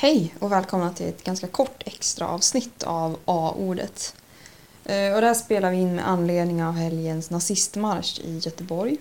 Hej 0.00 0.34
och 0.38 0.52
välkomna 0.52 0.92
till 0.92 1.06
ett 1.06 1.24
ganska 1.24 1.46
kort 1.46 1.82
extra 1.86 2.28
avsnitt 2.28 2.82
av 2.82 3.18
A-ordet. 3.24 4.16
Eh, 4.84 5.14
och 5.14 5.20
det 5.20 5.26
här 5.26 5.34
spelar 5.34 5.70
vi 5.70 5.76
in 5.76 5.94
med 5.94 6.08
anledning 6.08 6.64
av 6.64 6.74
helgens 6.74 7.30
nazistmarsch 7.30 8.20
i 8.20 8.38
Göteborg. 8.38 8.96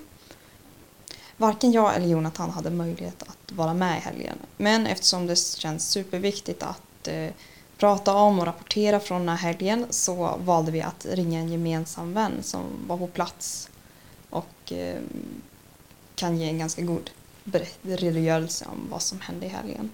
Varken 1.37 1.71
jag 1.71 1.95
eller 1.95 2.07
Jonathan 2.07 2.49
hade 2.49 2.69
möjlighet 2.69 3.23
att 3.23 3.51
vara 3.51 3.73
med 3.73 3.97
i 3.97 4.01
helgen. 4.01 4.37
Men 4.57 4.87
eftersom 4.87 5.27
det 5.27 5.35
känns 5.35 5.89
superviktigt 5.89 6.63
att 6.63 7.07
eh, 7.07 7.29
prata 7.77 8.13
om 8.13 8.39
och 8.39 8.45
rapportera 8.45 8.99
från 8.99 9.19
den 9.19 9.29
här 9.29 9.53
helgen 9.53 9.85
så 9.89 10.37
valde 10.37 10.71
vi 10.71 10.81
att 10.81 11.05
ringa 11.05 11.39
en 11.39 11.51
gemensam 11.51 12.13
vän 12.13 12.43
som 12.43 12.63
var 12.87 12.97
på 12.97 13.07
plats 13.07 13.69
och 14.29 14.71
eh, 14.71 15.01
kan 16.15 16.37
ge 16.37 16.49
en 16.49 16.59
ganska 16.59 16.81
god 16.81 17.09
redogörelse 17.81 18.65
om 18.65 18.87
vad 18.89 19.01
som 19.01 19.21
hände 19.21 19.45
i 19.45 19.49
helgen. 19.49 19.89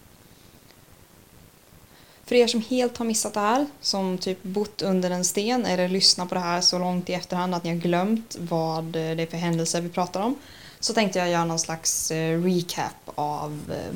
För 2.33 2.37
er 2.37 2.47
som 2.47 2.61
helt 2.61 2.97
har 2.97 3.05
missat 3.05 3.33
det 3.33 3.39
här, 3.39 3.65
som 3.81 4.17
typ 4.17 4.43
bott 4.43 4.81
under 4.81 5.11
en 5.11 5.25
sten 5.25 5.65
eller 5.65 5.89
lyssnat 5.89 6.29
på 6.29 6.35
det 6.35 6.41
här 6.41 6.61
så 6.61 6.79
långt 6.79 7.09
i 7.09 7.13
efterhand 7.13 7.55
att 7.55 7.63
ni 7.63 7.69
har 7.69 7.77
glömt 7.77 8.37
vad 8.39 8.83
det 8.83 8.99
är 8.99 9.25
för 9.25 9.37
händelser 9.37 9.81
vi 9.81 9.89
pratar 9.89 10.21
om, 10.21 10.35
så 10.79 10.93
tänkte 10.93 11.19
jag 11.19 11.29
göra 11.29 11.45
någon 11.45 11.59
slags 11.59 12.11
eh, 12.11 12.41
recap 12.41 12.91
av 13.15 13.59
eh, 13.71 13.95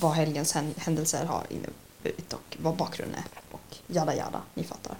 vad 0.00 0.12
helgens 0.12 0.56
händelser 0.76 1.24
har 1.24 1.42
inneburit 1.50 2.32
och 2.32 2.56
vad 2.62 2.76
bakgrunden 2.76 3.18
är 3.18 3.54
och 3.54 3.76
jada 3.86 4.14
jada, 4.14 4.42
ni 4.54 4.64
fattar. 4.64 4.96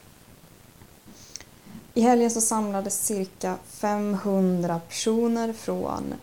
I 1.95 2.01
helgen 2.01 2.31
så 2.31 2.41
samlades 2.41 3.07
cirka 3.07 3.57
500 3.67 4.81
personer 4.89 5.53
från 5.53 6.15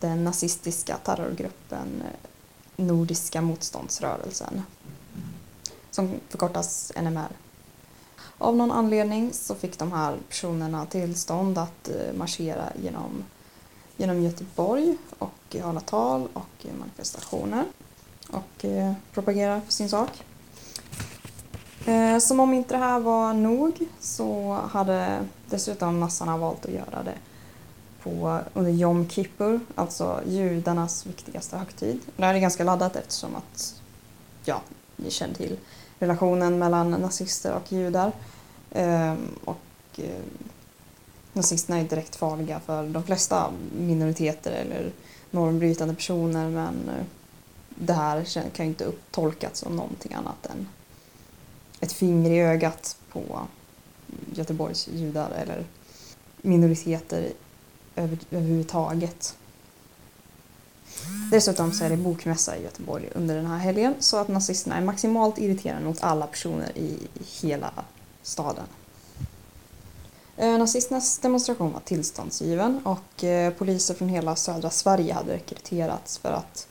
den 0.00 0.24
nazistiska 0.24 0.96
terrorgruppen 0.96 2.02
eh, 2.04 2.84
Nordiska 2.84 3.42
motståndsrörelsen 3.42 4.62
som 5.92 6.20
förkortas 6.28 6.92
NMR. 6.96 7.28
Av 8.38 8.56
någon 8.56 8.70
anledning 8.70 9.32
så 9.32 9.54
fick 9.54 9.78
de 9.78 9.92
här 9.92 10.16
personerna 10.28 10.86
tillstånd 10.86 11.58
att 11.58 11.88
eh, 11.88 12.14
marschera 12.14 12.64
genom, 12.82 13.24
genom 13.96 14.22
Göteborg 14.22 14.96
och 15.18 15.56
hålla 15.62 15.80
tal 15.80 16.28
och 16.32 16.66
manifestationer 16.78 17.64
och 18.30 18.64
eh, 18.64 18.92
propagera 19.12 19.60
för 19.60 19.72
sin 19.72 19.88
sak. 19.88 20.24
Eh, 21.86 22.18
som 22.18 22.40
om 22.40 22.54
inte 22.54 22.74
det 22.74 22.78
här 22.78 23.00
var 23.00 23.34
nog 23.34 23.78
så 24.00 24.52
hade 24.70 25.28
dessutom 25.50 26.00
nassarna 26.00 26.36
valt 26.36 26.66
att 26.66 26.72
göra 26.72 27.02
det 27.04 27.14
på, 28.02 28.40
under 28.54 28.70
Jom 28.70 29.08
Kippur, 29.08 29.60
alltså 29.74 30.20
judarnas 30.26 31.06
viktigaste 31.06 31.56
högtid. 31.56 32.00
Det 32.16 32.24
här 32.24 32.34
är 32.34 32.38
ganska 32.38 32.64
laddat 32.64 32.96
eftersom 32.96 33.36
att, 33.36 33.82
ja, 34.44 34.60
ni 34.96 35.10
känner 35.10 35.34
till 35.34 35.56
relationen 36.02 36.58
mellan 36.58 36.90
nazister 36.90 37.54
och 37.54 37.72
judar. 37.72 38.12
Ehm, 38.70 39.28
och 39.44 39.58
ehm, 39.96 40.48
nazisterna 41.32 41.78
är 41.78 41.84
direkt 41.84 42.16
farliga 42.16 42.60
för 42.60 42.86
de 42.86 43.02
flesta 43.02 43.50
minoriteter 43.78 44.52
eller 44.52 44.92
normbrytande 45.30 45.94
personer 45.94 46.50
men 46.50 46.88
eh, 46.88 47.04
det 47.68 47.92
här 47.92 48.24
kan 48.52 48.66
ju 48.66 48.70
inte 48.70 48.84
upptolkas 48.84 49.58
som 49.58 49.76
någonting 49.76 50.14
annat 50.14 50.46
än 50.46 50.68
ett 51.80 51.92
finger 51.92 52.30
i 52.30 52.40
ögat 52.40 52.96
på 53.12 53.46
Göteborgs 54.34 54.88
judar 54.88 55.30
eller 55.30 55.64
minoriteter 56.42 57.32
över, 57.96 58.18
överhuvudtaget. 58.30 59.36
Dessutom 61.30 61.72
så 61.72 61.84
är 61.84 61.90
det 61.90 61.96
bokmässa 61.96 62.56
i 62.56 62.62
Göteborg 62.62 63.08
under 63.14 63.36
den 63.36 63.46
här 63.46 63.58
helgen 63.58 63.94
så 63.98 64.16
att 64.16 64.28
nazisterna 64.28 64.76
är 64.76 64.82
maximalt 64.82 65.38
irriterande 65.38 65.88
mot 65.88 66.02
alla 66.02 66.26
personer 66.26 66.78
i 66.78 66.98
hela 67.40 67.70
staden. 68.22 68.64
Eh, 70.36 70.58
nazisternas 70.58 71.18
demonstration 71.18 71.72
var 71.72 71.80
tillståndsgiven 71.80 72.80
och 72.84 73.24
eh, 73.24 73.52
poliser 73.52 73.94
från 73.94 74.08
hela 74.08 74.36
södra 74.36 74.70
Sverige 74.70 75.14
hade 75.14 75.34
rekryterats 75.34 76.18
för 76.18 76.32
att 76.32 76.66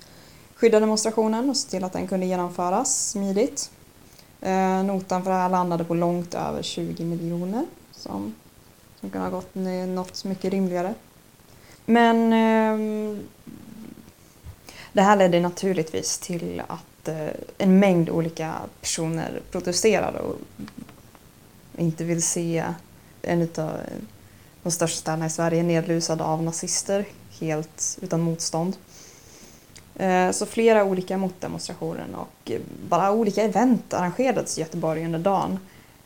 skydda 0.56 0.80
demonstrationen 0.80 1.50
och 1.50 1.58
se 1.58 1.70
till 1.70 1.84
att 1.84 1.94
den 1.94 2.08
kunde 2.08 2.26
genomföras 2.26 3.10
smidigt. 3.10 3.72
Eh, 4.42 4.84
notan 4.84 5.24
för 5.24 5.32
det 5.32 5.38
här 5.38 5.50
landade 5.50 5.84
på 5.84 5.94
långt 5.94 6.34
över 6.34 6.62
20 6.62 7.06
miljoner 7.06 7.66
som, 7.92 8.36
som 9.00 9.10
kunde 9.10 9.28
ha 9.28 9.36
gått 9.36 9.56
något 9.88 10.24
mycket 10.26 10.52
rimligare. 10.52 10.94
Men 11.86 12.34
ehm, 12.34 13.20
det 14.94 15.02
här 15.02 15.16
ledde 15.16 15.40
naturligtvis 15.40 16.18
till 16.18 16.62
att 16.68 17.08
eh, 17.08 17.28
en 17.58 17.80
mängd 17.80 18.10
olika 18.10 18.56
personer 18.82 19.42
protesterade 19.52 20.20
och 20.20 20.36
inte 21.78 22.04
vill 22.04 22.24
se 22.24 22.64
en 23.22 23.42
av 23.42 23.72
de 24.64 24.72
största 24.72 25.00
städerna 25.02 25.26
i 25.26 25.30
Sverige 25.30 25.64
nedlusad 25.64 26.22
av 26.22 26.44
nazister 26.44 27.06
helt 27.40 27.98
utan 28.02 28.22
motstånd. 28.22 28.76
Eh, 29.96 30.32
Så 30.32 30.46
flera 30.46 30.84
olika 30.84 31.18
motdemonstrationer 31.18 32.06
och 32.16 32.52
bara 32.90 33.12
olika 33.12 33.44
event 33.44 33.94
arrangerades 33.94 34.58
i 34.58 34.62
Göteborg 34.62 35.06
under 35.06 35.20
dagen 35.20 35.60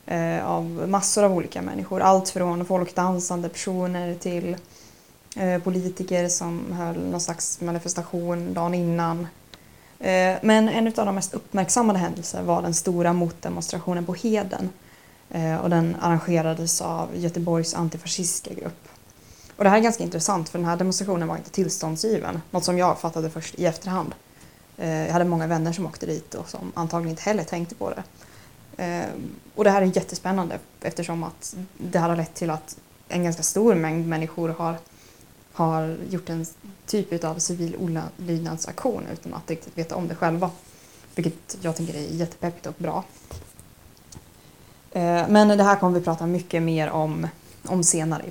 eh, 0.06 0.46
av 0.46 0.66
massor 0.88 1.24
av 1.24 1.34
olika 1.34 1.62
människor. 1.62 2.02
Allt 2.02 2.30
från 2.30 2.66
folkdansande 2.66 3.50
personer 3.50 4.16
till 4.16 4.54
eh, 4.54 4.60
Eh, 5.38 5.62
politiker 5.62 6.28
som 6.30 6.74
höll 6.74 7.00
någon 7.00 7.22
slags 7.22 7.62
manifestation 7.62 8.54
dagen 8.54 8.74
innan. 8.74 9.28
Eh, 10.00 10.36
men 10.42 10.70
en 10.70 10.88
av 10.88 11.06
de 11.06 11.16
mest 11.16 11.34
uppmärksammade 11.34 12.00
händelserna 12.00 12.44
var 12.44 12.62
den 12.62 12.74
stora 12.74 13.14
motdemonstrationen 13.14 14.06
på 14.06 14.14
Heden. 14.14 14.70
Eh, 15.30 15.56
och 15.56 15.70
den 15.70 15.96
arrangerades 16.02 16.82
av 16.82 17.10
Göteborgs 17.16 17.74
antifascistiska 17.74 18.54
grupp. 18.54 18.88
Och 19.58 19.64
det 19.64 19.70
här 19.70 19.78
är 19.78 19.82
ganska 19.82 20.04
intressant 20.04 20.50
för 20.50 20.60
den 20.60 20.68
här 20.68 20.78
demonstrationen 20.78 21.28
var 21.28 21.38
inte 21.38 21.50
tillståndsgiven. 21.50 22.42
Något 22.52 22.64
som 22.64 22.78
jag 22.78 23.00
fattade 23.00 23.30
först 23.30 23.56
i 23.56 23.66
efterhand. 23.66 24.16
Jag 24.78 25.12
hade 25.12 25.26
många 25.26 25.48
vänner 25.48 25.74
som 25.74 25.86
åkte 25.86 26.06
dit 26.06 26.36
och 26.36 26.50
som 26.50 26.72
antagligen 26.76 27.10
inte 27.10 27.22
heller 27.22 27.44
tänkte 27.44 27.76
på 27.76 27.90
det. 27.90 28.04
Och 29.56 29.64
det 29.64 29.70
här 29.70 29.82
är 29.82 29.86
jättespännande 29.86 30.60
eftersom 30.82 31.24
att 31.24 31.56
det 31.78 32.00
här 32.00 32.10
har 32.10 32.16
lett 32.16 32.34
till 32.34 32.50
att 32.50 32.78
en 33.08 33.24
ganska 33.24 33.44
stor 33.44 33.76
mängd 33.76 34.08
människor 34.08 34.50
har 34.50 34.78
har 35.56 35.98
gjort 36.10 36.30
en 36.30 36.46
typ 36.86 37.24
av 37.24 37.40
civil 37.40 37.76
olydnadsaktion 37.76 39.08
utan 39.14 39.34
att 39.34 39.50
riktigt 39.50 39.78
veta 39.78 39.96
om 39.96 40.08
det 40.08 40.16
själva. 40.16 40.52
Vilket 41.16 41.58
jag 41.62 41.76
tycker 41.76 41.94
är 41.94 42.02
jättepeppigt 42.02 42.66
och 42.66 42.74
bra. 42.78 43.04
Eh, 44.92 45.28
men 45.28 45.48
det 45.48 45.64
här 45.64 45.76
kommer 45.76 46.00
vi 46.00 46.06
prata 46.06 46.26
mycket 46.26 46.64
mer 46.64 46.90
om, 46.90 47.28
om 47.66 47.84
senare. 47.84 48.26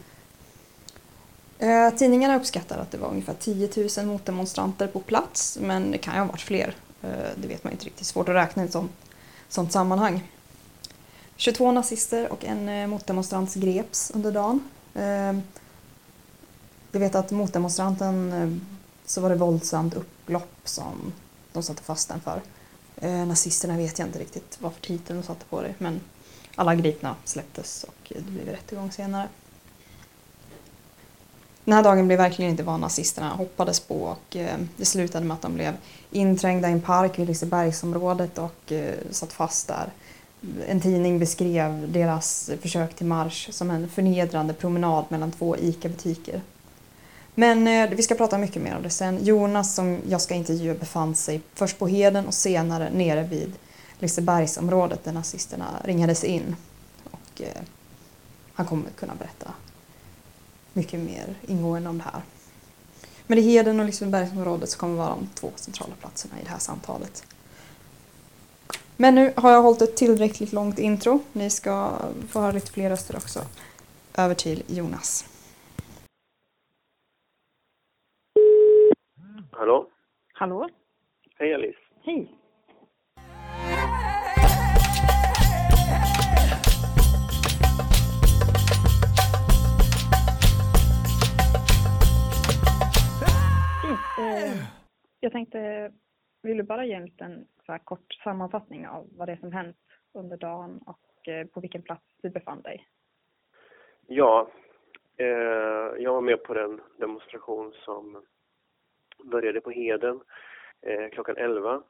Eh, 1.59 1.91
tidningarna 1.91 2.37
uppskattar 2.37 2.79
att 2.79 2.91
det 2.91 2.99
var 2.99 3.09
ungefär 3.09 3.35
10 3.35 3.69
000 3.97 4.06
motdemonstranter 4.06 4.87
på 4.87 5.01
plats 5.01 5.59
men 5.61 5.91
det 5.91 5.99
kan 5.99 6.15
ju 6.15 6.21
ha 6.21 6.27
varit 6.27 6.41
fler. 6.41 6.75
Eh, 7.03 7.09
det 7.37 7.49
vet 7.49 7.65
man 7.65 7.73
inte 7.73 7.85
riktigt, 7.85 8.06
svårt 8.06 8.29
att 8.29 8.35
räkna 8.35 8.62
i 8.62 8.67
ett 8.67 8.73
sånt, 8.73 8.93
sånt 9.49 9.73
sammanhang. 9.73 10.23
22 11.37 11.73
nazister 11.73 12.33
och 12.33 12.45
en 12.45 12.91
motdemonstrant 12.91 13.55
greps 13.55 14.11
under 14.15 14.33
dagen. 14.33 14.69
Eh, 16.94 17.00
jag 17.00 17.00
vet 17.00 17.15
att 17.15 17.31
motdemonstranten 17.31 18.32
eh, 18.32 18.77
så 19.06 19.21
var 19.21 19.31
det 19.31 19.37
våldsamt 19.37 19.94
upplopp 19.94 20.60
som 20.65 21.12
de 21.53 21.62
satte 21.62 21.82
fast 21.82 22.09
den 22.09 22.21
för. 22.21 22.41
Eh, 22.97 23.27
nazisterna 23.27 23.77
vet 23.77 23.99
jag 23.99 24.09
inte 24.09 24.19
riktigt 24.19 24.59
vad 24.60 24.72
för 24.72 24.81
titel 24.81 25.16
de 25.16 25.22
satte 25.22 25.44
på 25.44 25.62
det 25.62 25.75
men 25.78 26.00
alla 26.56 26.75
gripna 26.75 27.16
släpptes 27.25 27.84
och 27.84 28.12
det 28.16 28.31
blev 28.31 28.49
rättegång 28.49 28.93
senare. 28.93 29.28
Den 31.65 31.75
här 31.75 31.82
dagen 31.82 32.06
blev 32.06 32.19
verkligen 32.19 32.50
inte 32.50 32.62
vad 32.62 32.81
nazisterna 32.81 33.28
hoppades 33.28 33.81
på 33.81 33.94
och 33.94 34.37
eh, 34.37 34.59
det 34.76 34.84
slutade 34.84 35.26
med 35.26 35.34
att 35.34 35.43
de 35.43 35.55
blev 35.55 35.76
inträngda 36.11 36.69
i 36.69 36.72
en 36.72 36.81
park 36.81 37.19
vid 37.19 37.26
Lisebergsområdet 37.26 38.38
och 38.38 38.73
eh, 38.73 38.94
satt 39.11 39.32
fast 39.32 39.69
där. 39.69 39.93
En 40.69 40.81
tidning 40.81 41.19
beskrev 41.19 41.93
deras 41.93 42.50
försök 42.62 42.94
till 42.94 43.06
marsch 43.06 43.52
som 43.52 43.70
en 43.70 43.88
förnedrande 43.88 44.55
promenad 44.55 45.05
mellan 45.08 45.32
två 45.32 45.56
ICA-butiker. 45.56 46.41
Men 47.34 47.69
eh, 47.69 47.96
vi 47.96 48.02
ska 48.02 48.14
prata 48.14 48.38
mycket 48.38 48.62
mer 48.62 48.76
om 48.76 48.82
det 48.82 48.90
sen. 48.90 49.25
Jonas 49.25 49.75
som 49.75 49.98
jag 50.08 50.20
ska 50.20 50.34
intervjua 50.34 50.75
befann 50.75 51.14
sig 51.14 51.40
först 51.54 51.78
på 51.78 51.86
Heden 51.86 52.26
och 52.26 52.34
senare 52.34 52.90
nere 52.90 53.22
vid 53.22 53.52
Lisebergsområdet 53.98 55.04
där 55.04 55.12
nazisterna 55.12 55.81
ringades 55.84 56.25
in. 56.25 56.56
Och 57.10 57.42
eh, 57.42 57.62
han 58.54 58.66
kommer 58.66 58.90
kunna 58.90 59.14
berätta 59.14 59.50
mycket 60.72 61.00
mer 61.00 61.34
ingående 61.46 61.88
om 61.88 61.98
det 61.98 62.04
här. 62.04 62.22
Men 63.26 63.36
det 63.36 63.42
är 63.42 63.44
Heden 63.44 63.81
och 63.81 63.86
Lisebergsområdet 63.86 64.70
som 64.70 64.78
kommer 64.78 64.96
vara 64.96 65.08
de 65.08 65.28
två 65.34 65.50
centrala 65.56 65.94
platserna 66.00 66.40
i 66.40 66.44
det 66.44 66.50
här 66.50 66.58
samtalet. 66.58 67.25
Men 68.96 69.14
nu 69.14 69.32
har 69.36 69.50
jag 69.50 69.62
hållit 69.62 69.82
ett 69.82 69.96
tillräckligt 69.96 70.52
långt 70.52 70.78
intro. 70.78 71.20
Ni 71.32 71.50
ska 71.50 71.92
få 72.28 72.40
höra 72.40 72.52
lite 72.52 72.72
fler 72.72 72.90
röster 72.90 73.16
också. 73.16 73.44
Över 74.14 74.34
till 74.34 74.62
Jonas. 74.66 75.25
Hallå? 79.56 79.91
Hallå? 80.33 80.69
Hej 81.39 81.55
Alice. 81.55 81.79
Hej. 82.03 82.39
Eh, 94.19 94.56
jag 95.21 95.33
tänkte, 95.33 95.93
vill 96.43 96.56
du 96.56 96.62
bara 96.62 96.85
ge 96.85 96.93
en 96.93 97.05
liten 97.05 97.47
så 97.67 97.79
kort 97.85 98.12
sammanfattning 98.25 98.89
av 98.89 99.09
vad 99.17 99.29
det 99.29 99.33
är 99.33 99.37
som 99.37 99.53
hänt 99.53 99.77
under 100.15 100.37
dagen 100.37 100.81
och 100.87 101.29
eh, 101.29 101.47
på 101.47 101.61
vilken 101.61 101.83
plats 101.83 102.05
du 102.23 102.31
befann 102.31 102.62
dig? 102.62 102.89
Ja, 104.06 104.49
eh, 105.17 105.27
jag 105.99 106.12
var 106.12 106.21
med 106.21 106.43
på 106.43 106.55
den 106.55 106.81
demonstration 106.99 107.73
som 107.73 108.25
började 109.31 109.61
på 109.61 109.71
Heden 109.71 110.21
eh, 110.82 111.09
klockan 111.11 111.37
11 111.37 111.82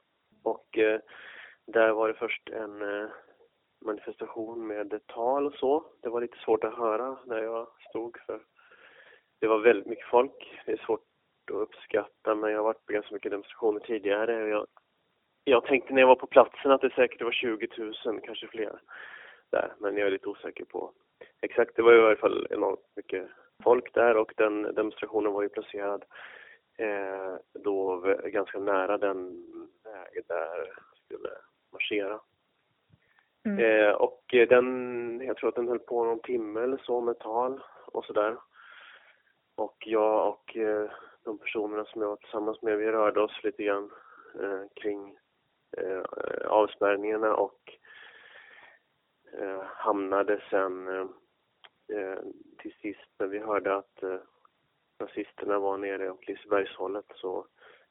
och 0.43 0.77
eh, 0.77 0.99
där 1.67 1.91
var 1.91 2.07
det 2.07 2.13
först 2.13 2.49
en 2.49 2.81
eh, 2.81 3.09
manifestation 3.85 4.67
med 4.67 4.99
tal 5.07 5.45
och 5.45 5.53
så. 5.53 5.85
Det 6.01 6.09
var 6.09 6.21
lite 6.21 6.37
svårt 6.37 6.63
att 6.63 6.77
höra 6.77 7.17
där 7.25 7.43
jag 7.43 7.67
stod 7.89 8.17
för 8.25 8.41
det 9.39 9.47
var 9.47 9.59
väldigt 9.59 9.87
mycket 9.87 10.07
folk. 10.07 10.61
Det 10.65 10.71
är 10.71 10.85
svårt 10.85 11.05
att 11.51 11.57
uppskatta 11.57 12.35
men 12.35 12.51
jag 12.51 12.59
har 12.59 12.63
varit 12.63 12.85
på 12.85 12.93
ganska 12.93 13.13
mycket 13.13 13.31
demonstrationer 13.31 13.79
tidigare 13.79 14.43
och 14.43 14.49
jag, 14.49 14.67
jag 15.43 15.65
tänkte 15.65 15.93
när 15.93 16.01
jag 16.01 16.07
var 16.07 16.15
på 16.15 16.27
platsen 16.27 16.71
att 16.71 16.81
det 16.81 16.93
säkert 16.93 17.21
var 17.21 17.31
20 17.31 17.67
000, 17.77 18.21
kanske 18.23 18.47
fler 18.47 18.81
där. 19.51 19.73
Men 19.79 19.97
jag 19.97 20.07
är 20.07 20.11
lite 20.11 20.29
osäker 20.29 20.65
på 20.65 20.91
exakt. 21.41 21.75
Det 21.75 21.81
var 21.81 21.93
i 21.93 22.01
varje 22.01 22.15
fall 22.15 22.47
enormt 22.49 22.95
mycket 22.95 23.27
folk 23.63 23.93
där 23.93 24.17
och 24.17 24.33
den 24.37 24.61
demonstrationen 24.61 25.33
var 25.33 25.41
ju 25.41 25.49
placerad 25.49 26.05
eh, 26.77 27.35
då 27.53 27.99
ganska 28.25 28.59
nära 28.59 28.97
den 28.97 29.45
väg 29.83 30.23
där 30.27 30.57
jag 30.57 30.97
skulle 31.05 31.29
marschera. 31.71 32.19
Mm. 33.45 33.59
Eh, 33.59 33.91
och 33.91 34.23
den, 34.29 35.21
jag 35.25 35.37
tror 35.37 35.49
att 35.49 35.55
den 35.55 35.67
höll 35.67 35.79
på 35.79 36.03
någon 36.03 36.19
timme 36.19 36.61
eller 36.61 36.77
så 36.77 37.01
med 37.01 37.19
tal 37.19 37.63
och 37.85 38.05
sådär. 38.05 38.37
Och 39.55 39.75
jag 39.85 40.29
och 40.29 40.57
eh, 40.57 40.91
de 41.23 41.37
personerna 41.37 41.85
som 41.85 42.01
jag 42.01 42.09
var 42.09 42.15
tillsammans 42.15 42.61
med, 42.61 42.77
vi 42.77 42.91
rörde 42.91 43.21
oss 43.21 43.43
lite 43.43 43.63
grann 43.63 43.91
eh, 44.41 44.61
kring 44.73 45.17
eh, 45.77 46.01
avspärrningarna 46.47 47.35
och 47.35 47.73
eh, 49.33 49.61
hamnade 49.63 50.41
sen 50.49 50.87
eh, 51.87 52.19
till 52.57 52.73
sist 52.81 53.09
när 53.17 53.27
vi 53.27 53.39
hörde 53.39 53.75
att 53.75 54.03
nazisterna 54.99 55.59
var 55.59 55.77
nere 55.77 56.11
åt 56.11 56.27
Lisebergshållet 56.27 57.05
så 57.15 57.45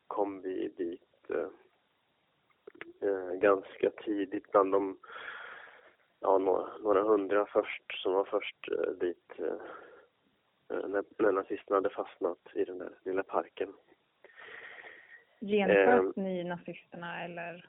kom 0.07 0.41
vi 0.41 0.69
dit 0.69 1.31
eh, 1.31 1.49
eh, 3.09 3.33
ganska 3.33 3.91
tidigt 3.91 4.53
bland 4.53 4.73
de 4.73 4.99
ja, 6.21 6.39
några, 6.39 6.79
några 6.79 7.03
hundra 7.03 7.47
först 7.47 8.03
som 8.03 8.13
var 8.13 8.25
först 8.25 8.69
eh, 8.69 8.93
dit 8.93 9.33
eh, 9.39 10.89
när, 10.89 11.05
när 11.19 11.33
nazisterna 11.33 11.77
hade 11.77 11.91
fastnat 11.91 12.39
i 12.55 12.65
den 12.65 12.79
där 12.79 12.93
lilla 13.05 13.23
parken. 13.23 13.73
Genomsköt 15.39 16.17
eh, 16.17 16.23
ni 16.23 16.45
nazisterna 16.45 17.25
eller 17.25 17.69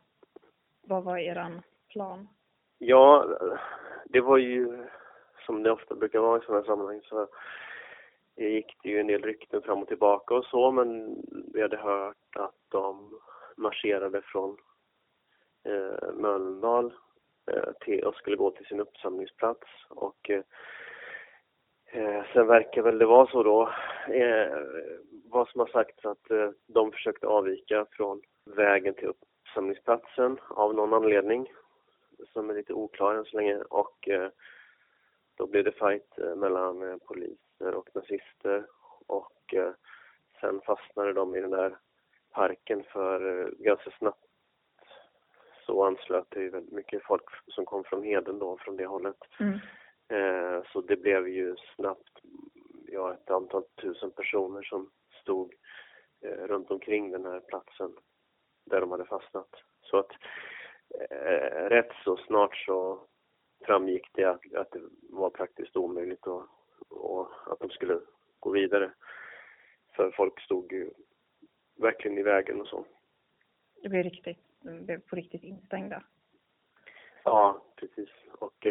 vad 0.81 1.03
var 1.03 1.17
er 1.17 1.61
plan? 1.89 2.27
Ja, 2.77 3.37
det 4.05 4.21
var 4.21 4.37
ju 4.37 4.87
som 5.45 5.63
det 5.63 5.71
ofta 5.71 5.95
brukar 5.95 6.19
vara 6.19 6.37
i 6.37 6.45
sådana 6.45 6.61
här 6.61 6.67
sammanhang 6.67 7.01
så 7.03 7.27
gick 8.35 8.77
det 8.83 8.89
ju 8.89 8.99
en 8.99 9.07
del 9.07 9.21
rykten 9.21 9.61
fram 9.61 9.81
och 9.81 9.87
tillbaka 9.87 10.33
och 10.33 10.45
så 10.45 10.71
men 10.71 11.17
vi 11.53 11.61
hade 11.61 11.77
hört 11.77 12.35
att 12.35 12.55
de 12.69 13.19
marscherade 13.57 14.21
från 14.21 14.57
eh, 15.63 16.13
Mölndal 16.13 16.93
eh, 17.51 17.71
till, 17.79 18.03
och 18.03 18.15
skulle 18.15 18.35
gå 18.35 18.51
till 18.51 18.65
sin 18.65 18.79
uppsamlingsplats. 18.79 19.67
Och 19.89 20.29
eh, 20.29 20.43
eh, 21.85 22.23
sen 22.33 22.47
verkar 22.47 22.81
väl 22.81 22.97
det 22.97 23.05
vara 23.05 23.27
så 23.27 23.43
då, 23.43 23.69
eh, 24.13 24.57
vad 25.29 25.49
som 25.49 25.59
har 25.59 25.67
sagts 25.67 26.05
att 26.05 26.31
eh, 26.31 26.49
de 26.67 26.91
försökte 26.91 27.27
avvika 27.27 27.85
från 27.91 28.21
vägen 28.45 28.93
till 28.93 29.07
uppsamlingsplatsen 29.07 30.37
av 30.49 30.75
någon 30.75 30.93
anledning 30.93 31.53
som 32.33 32.49
är 32.49 32.53
lite 32.53 32.73
oklar 32.73 33.15
än 33.15 33.25
så 33.25 33.37
länge. 33.37 33.57
Och 33.69 34.09
eh, 34.09 34.29
då 35.37 35.47
blev 35.47 35.63
det 35.63 35.71
fight 35.71 36.17
eh, 36.17 36.35
mellan 36.35 36.89
eh, 36.89 36.97
poliser 37.57 37.75
och 37.75 37.90
nazister 37.96 38.68
och 39.07 39.54
eh, 39.54 39.74
sen 40.42 40.62
fastnade 40.62 41.13
de 41.13 41.36
i 41.36 41.42
den 41.42 41.52
där 41.52 41.78
parken 42.31 42.84
för 42.84 43.52
ganska 43.60 43.92
snabbt 43.92 44.19
så 45.66 45.84
anslöt 45.84 46.28
det 46.30 46.40
ju 46.40 46.50
väldigt 46.50 46.74
mycket 46.74 47.04
folk 47.04 47.24
som 47.48 47.66
kom 47.66 47.84
från 47.84 48.04
Heden 48.04 48.40
då, 48.40 48.57
från 48.57 48.78
det 48.78 48.86
hållet. 48.86 49.18
Mm. 49.40 49.60
så 50.74 50.81
det 50.81 50.96
blev 50.96 51.28
ju 51.28 51.56
snabbt 51.75 52.19
ja, 52.88 53.13
ett 53.13 53.31
antal 53.31 53.63
tusen 53.81 54.12
personer 54.12 54.62
som 54.62 54.92
stod 55.22 55.54
runt 56.22 56.72
omkring 56.72 57.12
den 57.12 57.25
här 57.25 57.40
platsen 57.40 57.92
där 58.66 58.81
de 58.81 58.92
hade 58.92 59.06
fastnat. 59.06 59.50
Så 59.81 59.98
att 59.98 60.12
rätt 61.69 61.92
så 62.04 62.18
snart 62.18 62.56
så 62.56 63.07
framgick 63.66 64.10
det 64.13 64.24
att, 64.24 64.54
att 64.56 64.72
det 64.72 64.81
var 65.10 65.30
praktiskt 65.30 65.78
omöjligt 65.78 66.28
och, 66.28 66.44
och 66.89 67.29
att 67.45 67.59
de 67.59 67.69
skulle 67.69 67.99
gå 68.39 68.49
vidare. 68.49 68.91
För 69.95 70.11
folk 70.11 70.41
stod 70.41 70.71
ju 70.71 70.89
verkligen 71.75 72.17
i 72.17 72.23
vägen 72.23 72.61
och 72.61 72.67
så. 72.67 72.85
Det 73.81 73.89
blev 73.89 74.03
riktigt, 74.03 74.39
blev 74.61 74.99
på 75.01 75.15
riktigt 75.15 75.43
instängda? 75.43 76.03
Ja, 77.23 77.61
precis. 77.75 78.09
Och 78.31 78.67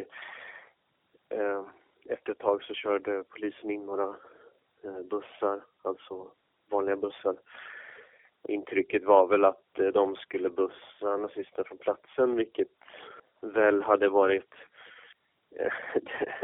eh, 1.29 1.65
efter 2.09 2.33
ett 2.33 2.39
tag 2.39 2.63
så 2.63 2.75
körde 2.75 3.25
polisen 3.25 3.71
in 3.71 3.87
några 3.87 4.17
eh, 4.83 5.01
bussar, 5.01 5.65
alltså 5.83 6.31
vanliga 6.71 6.97
bussar. 6.97 7.37
Intrycket 8.49 9.05
var 9.05 9.27
väl 9.27 9.45
att 9.45 9.79
eh, 9.79 9.87
de 9.87 10.17
skulle 10.17 10.51
bussa 10.51 11.17
nazisterna 11.17 11.65
från 11.65 11.79
platsen, 11.79 12.37
vilket 12.37 12.69
väl 13.41 13.83
hade 13.83 14.09
varit 14.09 14.55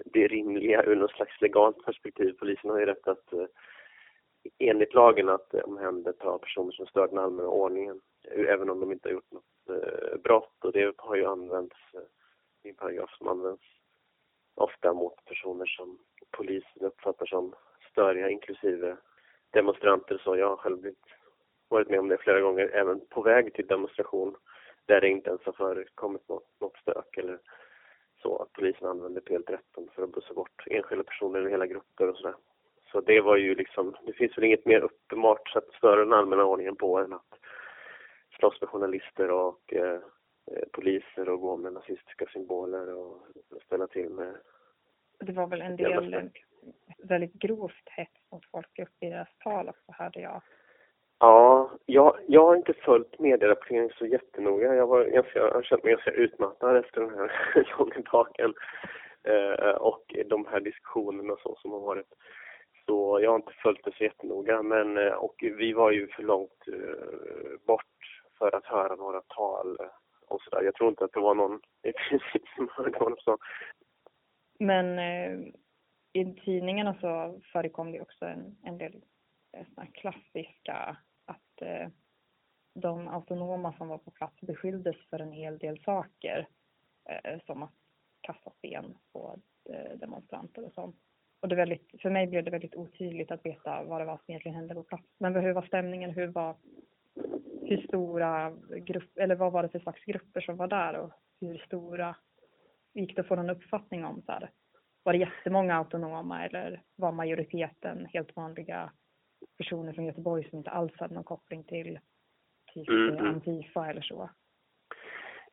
det 0.04 0.26
rimliga 0.26 0.82
ur 0.82 0.96
något 0.96 1.10
slags 1.10 1.40
legalt 1.40 1.84
perspektiv. 1.84 2.32
Polisen 2.38 2.70
har 2.70 2.80
ju 2.80 2.86
rätt 2.86 3.08
att 3.08 3.32
eh, 3.32 3.46
enligt 4.58 4.94
lagen 4.94 5.28
att 5.28 5.54
omhänderta 5.54 6.38
personer 6.38 6.72
som 6.72 6.86
stör 6.86 7.08
den 7.08 7.18
allmänna 7.18 7.48
ordningen 7.48 8.00
även 8.28 8.70
om 8.70 8.80
de 8.80 8.92
inte 8.92 9.08
har 9.08 9.12
gjort 9.12 9.32
något 9.32 9.68
eh, 9.68 10.18
brott 10.18 10.64
och 10.64 10.72
det 10.72 10.94
har 10.96 11.16
ju 11.16 11.26
använts, 11.26 11.76
eh, 11.94 12.00
i 12.62 12.68
en 12.68 12.74
paragraf 12.74 13.10
som 13.18 13.28
används 13.28 13.62
ofta 14.54 14.92
mot 14.92 15.24
personer 15.24 15.66
som 15.66 15.98
polisen 16.30 16.82
uppfattar 16.82 17.26
som 17.26 17.54
störiga 17.90 18.30
inklusive 18.30 18.96
demonstranter 19.50 20.20
så 20.24 20.36
jag 20.36 20.48
har 20.48 20.56
själv 20.56 20.80
blivit, 20.80 21.06
varit 21.68 21.88
med 21.88 22.00
om 22.00 22.08
det 22.08 22.18
flera 22.18 22.40
gånger 22.40 22.70
även 22.72 23.00
på 23.08 23.22
väg 23.22 23.54
till 23.54 23.66
demonstration 23.66 24.36
där 24.86 25.00
det 25.00 25.08
inte 25.08 25.30
ens 25.30 25.44
har 25.44 25.52
förekommit 25.52 26.28
något, 26.28 26.60
något 26.60 26.76
stök 26.76 27.16
eller 27.16 27.38
så 28.22 28.42
att 28.42 28.52
polisen 28.52 28.88
använde 28.88 29.20
PL13 29.20 29.90
för 29.94 30.02
att 30.02 30.12
bussa 30.12 30.34
bort 30.34 30.64
enskilda 30.66 31.04
personer 31.04 31.38
eller 31.38 31.50
hela 31.50 31.66
grupper 31.66 32.08
och 32.08 32.16
sådär. 32.16 32.34
Så 32.92 33.00
det 33.00 33.20
var 33.20 33.36
ju 33.36 33.54
liksom, 33.54 33.96
det 34.06 34.12
finns 34.12 34.38
väl 34.38 34.44
inget 34.44 34.66
mer 34.66 34.80
uppenbart 34.80 35.48
sätt 35.48 35.68
att 35.68 35.74
störa 35.74 36.04
den 36.04 36.12
allmänna 36.12 36.44
ordningen 36.44 36.76
på 36.76 36.98
än 36.98 37.12
att 37.12 37.34
slåss 38.38 38.60
med 38.60 38.70
journalister 38.70 39.30
och 39.30 39.74
eh, 39.74 40.00
eh, 40.46 40.68
poliser 40.72 41.28
och 41.28 41.40
gå 41.40 41.56
med 41.56 41.72
nazistiska 41.72 42.26
symboler 42.26 42.94
och 42.94 43.26
ställa 43.66 43.86
till 43.86 44.10
med... 44.10 44.36
Det 45.18 45.32
var 45.32 45.46
väl 45.46 45.62
en 45.62 45.76
del 45.76 46.30
väldigt 46.98 47.32
grovt 47.32 47.88
hets 47.88 48.30
mot 48.30 48.44
folkgrupp 48.50 48.88
i 49.00 49.10
deras 49.10 49.28
tal 49.38 49.68
också 49.68 49.92
hörde 49.92 50.20
jag. 50.20 50.42
Ja, 51.22 51.70
jag, 51.86 52.16
jag 52.28 52.46
har 52.46 52.56
inte 52.56 52.72
följt 52.72 53.18
medierapporteringen 53.18 53.90
så 53.98 54.06
jättenoga. 54.06 54.74
Jag, 54.74 54.86
var 54.86 55.04
ganska, 55.04 55.38
jag 55.38 55.52
har 55.52 55.62
känt 55.62 55.84
mig 55.84 55.92
ganska 55.92 56.10
utmattad 56.10 56.76
efter 56.76 57.00
den 57.00 57.10
här 57.10 57.30
långa 57.78 58.00
dagen 58.12 58.54
eh, 59.24 59.74
och 59.74 60.16
de 60.26 60.46
här 60.46 60.60
diskussionerna 60.60 61.32
och 61.32 61.40
så 61.40 61.56
som 61.56 61.72
har 61.72 61.80
varit. 61.80 62.14
Så 62.86 63.20
jag 63.22 63.30
har 63.30 63.36
inte 63.36 63.52
följt 63.62 63.84
det 63.84 63.96
så 63.96 64.04
jättenoga. 64.04 64.62
Men, 64.62 64.96
eh, 64.96 65.12
och 65.12 65.34
vi 65.38 65.72
var 65.72 65.90
ju 65.90 66.08
för 66.08 66.22
långt 66.22 66.68
eh, 66.68 67.66
bort 67.66 68.22
för 68.38 68.54
att 68.54 68.66
höra 68.66 68.96
några 68.96 69.20
tal 69.20 69.76
eh, 69.80 69.86
och 70.28 70.42
sådär. 70.42 70.62
Jag 70.62 70.74
tror 70.74 70.90
inte 70.90 71.04
att 71.04 71.12
det 71.12 71.20
var 71.20 71.34
någon 71.34 71.60
i 71.82 71.92
princip 71.92 72.48
som 72.56 72.68
hörde 72.72 72.98
vad 73.00 73.12
de 73.12 73.16
sa. 73.16 73.38
Men 74.58 74.98
eh, 74.98 75.38
i 76.12 76.34
tidningarna 76.44 76.94
så 77.00 77.40
förekom 77.52 77.92
det 77.92 78.00
också 78.00 78.24
en, 78.24 78.56
en 78.64 78.78
del 78.78 79.02
eh, 79.52 79.66
såna 79.74 79.86
klassiska 79.86 80.96
att 81.60 81.66
eh, 81.66 81.88
de 82.74 83.08
autonoma 83.08 83.72
som 83.78 83.88
var 83.88 83.98
på 83.98 84.10
plats 84.10 84.40
beskylldes 84.40 84.96
för 85.10 85.18
en 85.18 85.32
hel 85.32 85.58
del 85.58 85.82
saker 85.84 86.48
eh, 87.08 87.40
som 87.46 87.62
att 87.62 87.74
kasta 88.20 88.50
sten 88.50 88.98
på 89.12 89.38
eh, 89.70 89.98
demonstranter 89.98 90.64
och 90.64 90.72
sånt. 90.72 90.96
Och 91.42 91.48
det 91.48 91.54
väldigt, 91.54 92.00
för 92.02 92.10
mig 92.10 92.26
blev 92.26 92.44
det 92.44 92.50
väldigt 92.50 92.76
otydligt 92.76 93.30
att 93.30 93.46
veta 93.46 93.82
vad 93.84 94.00
det 94.00 94.04
var 94.04 94.16
som 94.16 94.24
egentligen 94.26 94.56
hände 94.56 94.74
på 94.74 94.82
plats. 94.82 95.04
Men 95.18 95.34
hur 95.34 95.52
var 95.52 95.62
stämningen? 95.62 96.10
Hur 96.10 96.26
var 96.26 96.56
hur 97.62 97.86
stora 97.86 98.56
grupper, 98.76 99.22
eller 99.22 99.34
vad 99.34 99.52
var 99.52 99.62
det 99.62 99.68
för 99.68 99.78
slags 99.78 100.04
grupper 100.04 100.40
som 100.40 100.56
var 100.56 100.68
där 100.68 100.94
och 100.94 101.12
hur 101.40 101.58
stora 101.58 102.16
gick 102.94 103.16
det 103.16 103.20
att 103.20 103.28
få 103.28 103.36
någon 103.36 103.50
uppfattning 103.50 104.04
om 104.04 104.22
så 104.22 104.32
här? 104.32 104.50
Var 105.02 105.12
det 105.12 105.18
jättemånga 105.18 105.76
autonoma 105.76 106.44
eller 106.44 106.82
var 106.96 107.12
majoriteten 107.12 108.06
helt 108.06 108.36
vanliga 108.36 108.92
personer 109.58 109.92
från 109.92 110.04
Göteborg 110.06 110.48
som 110.50 110.58
inte 110.58 110.70
alls 110.70 110.92
hade 110.96 111.14
någon 111.14 111.24
koppling 111.24 111.64
till 111.64 111.98
typ 112.74 112.88
Mm, 112.88 113.08
mm. 113.16 113.26
Antifa 113.26 113.90
eller 113.90 114.00
så. 114.02 114.30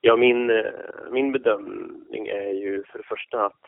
Ja, 0.01 0.15
min, 0.15 0.49
eh, 0.49 0.71
min 1.11 1.31
bedömning 1.31 2.27
är 2.27 2.53
ju 2.53 2.83
för 2.83 2.97
det 2.97 3.03
första 3.07 3.45
att 3.45 3.61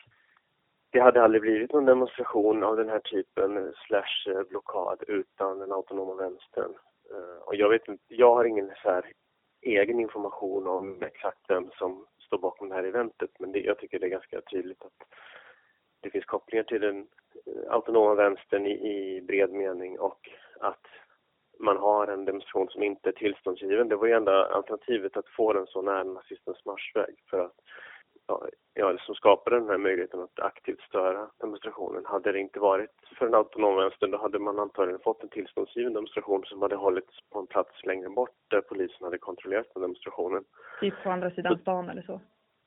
det 0.90 1.00
hade 1.00 1.22
aldrig 1.22 1.42
blivit 1.42 1.72
någon 1.72 1.84
demonstration 1.84 2.62
av 2.64 2.76
den 2.76 2.88
här 2.88 2.98
typen 3.00 3.72
slash 3.86 4.32
eh, 4.32 4.42
blockad 4.48 5.02
utan 5.08 5.58
den 5.58 5.72
autonoma 5.72 6.14
vänstern. 6.14 6.74
Eh, 7.10 7.42
Och 7.44 7.54
jag 7.54 7.68
vet 7.68 7.88
inte, 7.88 8.04
jag 8.08 8.34
har 8.34 8.44
ingen 8.44 8.70
så 8.82 8.90
här 8.90 9.12
egen 9.62 10.00
information 10.00 10.66
om 10.66 11.02
exakt 11.02 11.40
vem 11.48 11.70
som 11.78 12.06
står 12.18 12.38
bakom 12.38 12.68
det 12.68 12.74
här 12.74 12.84
eventet 12.84 13.30
men 13.38 13.52
det, 13.52 13.60
jag 13.60 13.78
tycker 13.78 13.98
det 13.98 14.06
är 14.06 14.10
ganska 14.10 14.40
tydligt 14.40 14.82
att 14.82 15.08
det 16.00 16.10
finns 16.10 16.24
kopplingar 16.24 16.64
till 16.64 16.80
den 16.80 16.98
eh, 17.46 17.72
autonoma 17.72 18.14
vänstern 18.14 18.66
i, 18.66 18.70
i 18.70 19.22
bred 19.22 19.50
mening 19.50 19.98
och 19.98 20.28
att 20.60 20.86
man 21.58 21.76
har 21.76 22.06
en 22.06 22.24
demonstration 22.24 22.68
som 22.68 22.82
inte 22.82 23.08
är 23.08 23.12
tillståndsgiven. 23.12 23.88
Det 23.88 23.96
var 23.96 24.06
ju 24.06 24.12
enda 24.12 24.46
alternativet 24.46 25.16
att 25.16 25.28
få 25.28 25.52
den 25.52 25.66
så 25.66 25.82
nära 25.82 26.04
nazistens 26.04 26.64
marschväg 26.64 27.14
för 27.30 27.40
att 27.44 27.54
ja, 28.26 28.48
ja, 28.74 28.98
som 28.98 29.14
skapade 29.14 29.56
den 29.56 29.68
här 29.68 29.78
möjligheten 29.78 30.20
att 30.20 30.40
aktivt 30.40 30.80
störa 30.80 31.30
demonstrationen. 31.38 32.04
Hade 32.04 32.32
det 32.32 32.38
inte 32.38 32.60
varit 32.60 32.90
för 33.18 33.24
den 33.24 33.34
autonoma 33.34 33.80
vänstern 33.80 34.10
då 34.10 34.18
hade 34.18 34.38
man 34.38 34.58
antagligen 34.58 35.00
fått 35.00 35.22
en 35.22 35.28
tillståndsgiven 35.28 35.92
demonstration 35.92 36.44
som 36.44 36.62
hade 36.62 36.76
hållits 36.76 37.18
på 37.30 37.38
en 37.38 37.46
plats 37.46 37.84
längre 37.84 38.08
bort 38.08 38.36
där 38.48 38.60
polisen 38.60 39.04
hade 39.04 39.18
kontrollerat 39.18 39.66
den 39.74 39.82
demonstrationen. 39.82 40.44
Typ 40.80 40.94
på 41.02 41.10
andra 41.10 41.30
sidan 41.30 41.58
stan 41.58 41.90
eller 41.90 42.02
så. 42.02 42.20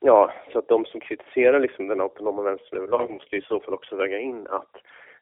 Ja, 0.06 0.32
så 0.52 0.60
att 0.60 0.68
de 0.68 0.86
som 0.86 1.00
kritiserar 1.00 1.60
liksom 1.60 1.88
den 1.88 2.02
autonoma 2.02 2.42
vänstern 2.42 2.78
överlag 2.80 3.10
måste 3.12 3.36
i 3.36 3.42
så 3.42 3.60
fall 3.60 3.74
också 3.74 3.96
väga 3.96 4.20
in 4.20 4.48
att 4.48 4.78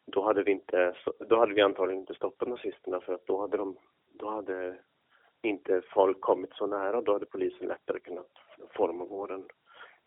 då 0.06 0.22
hade 0.22 0.44
vi 0.44 0.52
inte, 0.52 0.94
då 1.20 1.40
hade 1.40 1.54
vi 1.54 1.62
antagligen 1.62 2.00
inte 2.02 2.14
stoppat 2.14 2.48
nazisterna 2.48 3.02
för 3.02 3.14
att 3.14 3.26
då 3.28 3.42
hade 3.42 3.58
de, 3.58 3.78
då 4.14 4.30
hade 4.30 4.76
inte 5.42 5.82
folk 5.94 6.22
kommit 6.22 6.54
så 6.54 6.68
nära 6.68 7.02
då 7.02 7.14
hade 7.14 7.26
polisen 7.26 7.68
lättare 7.68 8.00
kunnat 8.00 8.32
forma 8.70 9.06
gå 9.06 9.26
den 9.28 9.44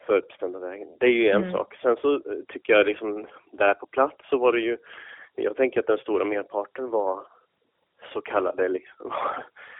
förutbestämda 0.06 0.58
vägen. 0.58 0.88
Det 1.00 1.06
är 1.06 1.10
ju 1.10 1.28
en 1.28 1.36
Mm. 1.42 1.52
sak. 1.52 1.74
Sen 1.82 1.96
så 1.96 2.14
eh, 2.14 2.20
tycker 2.48 2.72
jag 2.72 2.86
liksom 2.86 3.26
där 3.52 3.74
på 3.74 3.86
plats 3.86 4.16
så 4.30 4.38
var 4.38 4.52
det 4.52 4.60
ju, 4.60 4.78
jag 5.34 5.56
tänker 5.56 5.80
att 5.80 5.86
den 5.86 5.98
stora 5.98 6.24
merparten 6.24 6.90
var 6.90 7.26
så 8.12 8.20
kallade 8.20 8.68
liksom 8.68 9.12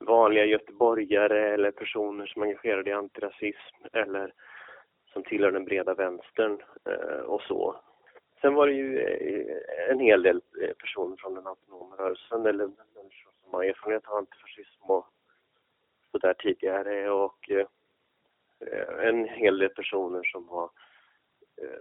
vanliga 0.00 0.44
göteborgare 0.44 1.54
eller 1.54 1.70
personer 1.70 2.26
som 2.26 2.42
är 2.42 2.46
engagerade 2.46 2.90
i 2.90 2.92
antirasism 2.92 3.76
eller 3.92 4.32
som 5.12 5.22
tillhör 5.22 5.52
den 5.52 5.64
breda 5.64 5.94
vänstern 5.94 6.62
eh, 6.84 7.20
och 7.20 7.42
så. 7.42 7.80
Sen 8.40 8.54
var 8.54 8.66
det 8.66 8.72
ju 8.72 8.98
eh, 8.98 9.90
en 9.90 10.00
hel 10.00 10.22
del 10.22 10.42
eh, 10.62 10.72
personer 10.72 11.16
från 11.16 11.34
den 11.34 11.46
autonoma 11.46 11.96
rörelsen 11.96 12.46
eller 12.46 12.66
människor 12.66 13.32
som 13.42 13.54
har 13.54 13.64
erfarenhet 13.64 14.08
av 14.08 14.16
antifascism 14.16 14.90
och 14.90 15.06
sådär 16.10 16.34
tidigare 16.34 17.10
och 17.10 17.50
en 19.02 19.24
hel 19.28 19.58
del 19.58 19.68
personer 19.68 20.22
som 20.22 20.46
var, 20.46 20.70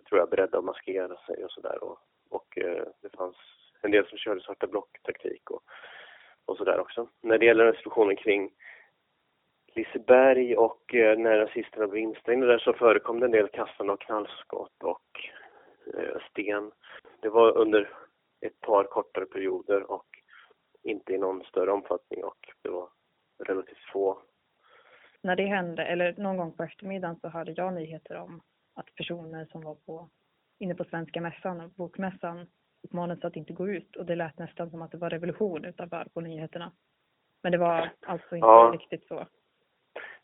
tror 0.09 0.19
jag, 0.19 0.29
beredda 0.29 0.57
att 0.57 0.63
maskera 0.63 1.17
sig 1.17 1.43
och 1.43 1.51
sådär 1.51 1.83
och, 1.83 1.99
och 2.29 2.57
det 3.01 3.09
fanns 3.17 3.35
en 3.81 3.91
del 3.91 4.07
som 4.07 4.17
körde 4.17 4.41
svarta 4.41 4.67
block-taktik 4.67 5.51
och, 5.51 5.63
och 6.47 6.57
sådär 6.57 6.79
också. 6.79 7.07
När 7.21 7.37
det 7.37 7.45
gäller 7.45 7.71
diskussionen 7.71 8.15
kring 8.15 8.51
Liseberg 9.75 10.55
och 10.55 10.95
eh, 10.95 11.17
när 11.17 11.37
rasisterna 11.37 11.87
blev 11.87 12.03
instängda 12.03 12.47
där 12.47 12.59
så 12.59 12.73
förekom 12.73 13.19
det 13.19 13.25
en 13.25 13.31
del 13.31 13.47
kastande 13.47 13.93
av 13.93 13.97
knallskott 13.97 14.83
och 14.83 15.29
eh, 15.93 16.21
sten. 16.29 16.71
Det 17.21 17.29
var 17.29 17.57
under 17.57 17.89
ett 18.41 18.59
par 18.59 18.83
kortare 18.83 19.25
perioder 19.25 19.91
och 19.91 20.07
inte 20.83 21.13
i 21.13 21.17
någon 21.17 21.43
större 21.43 21.71
omfattning 21.71 22.23
och 22.23 22.37
det 22.61 22.69
var 22.69 22.89
relativt 23.43 23.91
få. 23.93 24.17
När 25.21 25.35
det 25.35 25.45
hände, 25.45 25.85
eller 25.85 26.15
någon 26.17 26.37
gång 26.37 26.51
på 26.51 26.63
eftermiddagen 26.63 27.19
så 27.19 27.27
hörde 27.27 27.53
jag 27.57 27.73
nyheter 27.73 28.15
om 28.15 28.41
att 28.75 28.95
personer 28.95 29.45
som 29.45 29.61
var 29.61 29.75
på, 29.75 30.09
inne 30.59 30.75
på 30.75 30.83
Svenska 30.83 31.21
mässan 31.21 31.61
och 31.61 31.69
bokmässan 31.69 32.47
uppmanades 32.83 33.23
att 33.25 33.35
inte 33.35 33.53
gå 33.53 33.67
ut 33.69 33.95
och 33.95 34.05
det 34.05 34.15
lät 34.15 34.39
nästan 34.39 34.69
som 34.69 34.81
att 34.81 34.91
det 34.91 34.97
var 34.97 35.09
revolution 35.09 35.65
utanför 35.65 36.07
på 36.13 36.21
nyheterna. 36.21 36.71
Men 37.43 37.51
det 37.51 37.57
var 37.57 37.89
alltså 38.01 38.35
inte 38.35 38.47
Ja. 38.47 38.71
riktigt 38.73 39.07
så. 39.07 39.27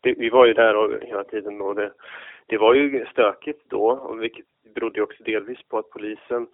Det, 0.00 0.14
vi 0.14 0.30
var 0.30 0.46
ju 0.46 0.54
där 0.54 0.76
och, 0.76 1.02
hela 1.02 1.24
tiden 1.24 1.60
och 1.60 1.74
det, 1.74 1.92
det 2.46 2.58
var 2.58 2.74
ju 2.74 3.06
stökigt 3.06 3.62
då, 3.70 3.90
och 3.90 4.22
vilket 4.22 4.46
berodde 4.74 5.02
också 5.02 5.22
delvis 5.22 5.62
på 5.68 5.78
att 5.78 5.90
polisen, 5.90 6.48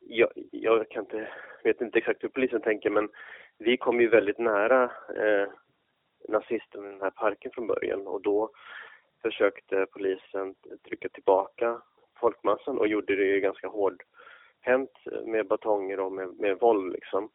jag, 0.00 0.30
jag 0.50 0.88
kan 0.90 1.02
inte, 1.04 1.28
vet 1.64 1.80
inte 1.80 1.98
exakt 1.98 2.24
hur 2.24 2.28
polisen 2.28 2.60
tänker 2.60 2.90
men 2.90 3.08
vi 3.58 3.76
kom 3.76 4.00
ju 4.00 4.08
väldigt 4.08 4.38
nära 4.38 4.84
eh, 5.16 5.48
nazisterna 6.28 6.88
i 6.88 6.90
den 6.90 7.00
här 7.00 7.10
parken 7.10 7.50
från 7.54 7.66
början 7.66 8.06
och 8.06 8.22
då 8.22 8.50
försökte 9.22 9.86
polisen 9.92 10.54
trycka 10.88 11.08
tillbaka 11.08 11.82
folkmassan 12.20 12.78
och 12.78 12.88
gjorde 12.88 13.16
det 13.16 13.24
ju 13.24 13.40
ganska 13.40 13.68
hårdhänt 14.64 15.26
med 15.26 15.46
batonger 15.46 16.00
och 16.00 16.12
med, 16.12 16.28
med 16.38 16.58
våld 16.58 16.92
liksom. 16.92 17.30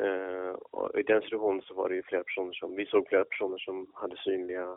Eh, 0.00 0.52
och 0.70 0.98
I 0.98 1.02
den 1.02 1.22
situationen 1.22 1.62
så 1.62 1.74
var 1.74 1.88
det 1.88 1.94
ju 1.94 2.02
flera 2.02 2.24
personer 2.24 2.52
som, 2.52 2.76
vi 2.76 2.86
såg 2.86 3.08
flera 3.08 3.24
personer 3.24 3.58
som 3.58 3.86
hade 3.94 4.16
synliga 4.16 4.76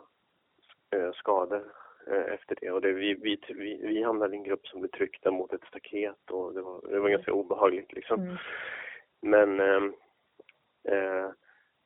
eh, 0.94 1.12
skador 1.12 1.64
eh, 2.06 2.34
efter 2.34 2.56
det. 2.60 2.70
Och 2.70 2.80
det, 2.80 2.92
vi, 2.92 3.14
vi, 3.14 3.38
vi, 3.48 3.86
vi 3.86 4.02
hamnade 4.02 4.34
i 4.34 4.38
en 4.38 4.44
grupp 4.44 4.66
som 4.66 4.80
blev 4.80 4.90
tryckta 4.90 5.30
mot 5.30 5.52
ett 5.52 5.64
staket 5.68 6.30
och 6.30 6.54
det 6.54 6.62
var, 6.62 6.80
det 6.88 7.00
var 7.00 7.08
ganska 7.08 7.32
obehagligt 7.32 7.92
liksom. 7.92 8.20
Mm. 8.20 8.36
Men 9.22 9.60
ehm, 9.60 9.94
eh, 10.88 11.30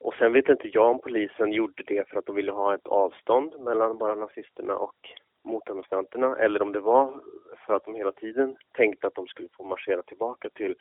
och 0.00 0.14
sen 0.14 0.32
vet 0.32 0.48
inte 0.48 0.68
jag 0.68 0.90
om 0.90 1.00
polisen 1.00 1.52
gjorde 1.52 1.82
det 1.86 2.08
för 2.08 2.18
att 2.18 2.26
de 2.26 2.36
ville 2.36 2.52
ha 2.52 2.74
ett 2.74 2.86
avstånd 2.86 3.60
mellan 3.60 3.98
bara 3.98 4.14
nazisterna 4.14 4.76
och 4.76 4.96
motdemonstranterna 5.42 6.36
eller 6.36 6.62
om 6.62 6.72
det 6.72 6.80
var 6.80 7.20
för 7.66 7.74
att 7.74 7.84
de 7.84 7.94
hela 7.94 8.12
tiden 8.12 8.56
tänkte 8.72 9.06
att 9.06 9.14
de 9.14 9.26
skulle 9.26 9.48
få 9.48 9.64
marschera 9.64 10.02
tillbaka 10.02 10.50
till 10.50 10.74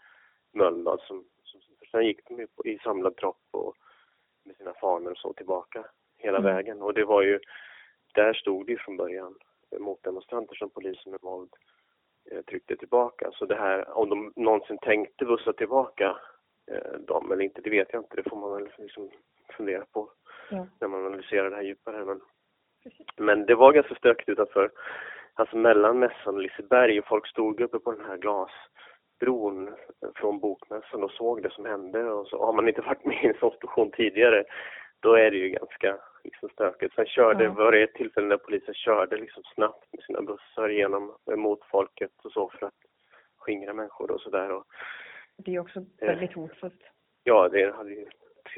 Mölndal 0.52 1.00
som, 1.02 1.26
som 1.44 1.62
sen 1.92 2.06
gick 2.06 2.20
de 2.30 2.48
på, 2.48 2.66
i 2.66 2.80
samlad 2.80 3.16
tropp 3.16 3.42
och 3.52 3.76
med 4.44 4.56
sina 4.56 4.74
fanor 4.74 5.12
och 5.12 5.18
så 5.18 5.34
tillbaka 5.34 5.86
hela 6.18 6.38
Mm. 6.38 6.56
vägen 6.56 6.82
och 6.82 6.94
det 6.94 7.06
var 7.06 7.22
ju 7.22 7.40
där 8.14 8.34
stod 8.34 8.66
det 8.66 8.72
ju 8.72 8.78
från 8.78 8.98
början 8.98 9.36
motdemonstranter 9.80 10.56
som 10.56 10.70
polisen 10.70 11.12
med 11.12 11.22
våld 11.22 11.54
eh, 12.32 12.42
tryckte 12.42 12.76
tillbaka. 12.78 13.32
Så 13.34 13.46
det 13.46 13.56
här, 13.56 13.98
om 13.98 14.10
de 14.10 14.34
någonsin 14.36 14.78
tänkte 14.78 15.26
bussa 15.26 15.54
tillbaka 15.54 16.18
eh, 16.68 17.00
dem 17.00 17.32
eller 17.32 17.44
inte, 17.44 17.62
det 17.62 17.70
vet 17.70 17.94
jag 17.94 18.02
inte. 18.04 18.16
Det 18.16 18.30
får 18.30 18.38
man 18.38 18.54
väl 18.54 18.70
liksom 18.78 19.10
fundera 19.58 19.86
på 19.92 20.12
Ja. 20.52 20.68
när 20.80 20.88
man 20.88 21.06
analyserar 21.06 21.50
det 21.50 21.56
här 21.56 21.64
djupare. 21.64 22.06
Men. 22.06 22.22
Men 23.18 23.46
det 23.46 23.56
var 23.56 23.72
ganska 23.74 23.96
stökigt 23.96 24.30
utanför, 24.30 24.72
alltså 25.34 25.58
mellan 25.58 26.00
mässan 26.00 26.36
och 26.36 26.42
Liseberg 26.42 27.00
och 27.00 27.08
folk 27.08 27.28
stod 27.28 27.62
uppe 27.62 27.80
på 27.80 27.92
den 27.92 28.06
här 28.06 28.18
glasbron 28.18 29.76
från 30.16 30.40
bokmässan 30.40 31.04
och 31.04 31.12
såg 31.12 31.44
det 31.44 31.50
som 31.52 31.66
hände 31.66 32.04
och 32.12 32.28
så 32.28 32.46
har 32.46 32.54
man 32.54 32.68
inte 32.68 32.82
varit 32.82 33.06
med 33.06 33.24
i 33.24 33.28
en 33.28 33.38
sån 33.40 33.52
situation 33.52 33.92
tidigare 33.92 34.44
då 35.00 35.14
är 35.14 35.32
det 35.32 35.38
ju 35.38 35.50
ganska 35.50 35.98
liksom 36.24 36.50
stökigt. 36.50 36.96
Sen 36.96 37.06
körde, 37.06 37.44
Ja. 37.44 37.52
var 37.52 37.72
det 37.72 37.84
ett 37.84 37.94
tillfälle 37.94 38.28
när 38.28 38.38
polisen 38.38 38.74
körde 38.74 39.18
liksom 39.18 39.44
snabbt 39.44 39.86
med 39.94 40.04
sina 40.04 40.22
bussar 40.22 40.70
genom, 40.70 41.16
mot 41.36 41.64
folket 41.66 42.12
och 42.24 42.32
så 42.32 42.50
för 42.50 42.66
att 42.66 42.74
skingra 43.38 43.74
människor 43.74 44.12
och 44.12 44.22
sådär. 44.22 44.62
Det 45.38 45.56
är 45.56 45.60
också 45.60 45.86
väldigt 46.00 46.34
hotfullt. 46.34 46.82
ja, 47.24 47.50
det 47.50 47.76
hade 47.76 47.90
ju, 47.90 48.06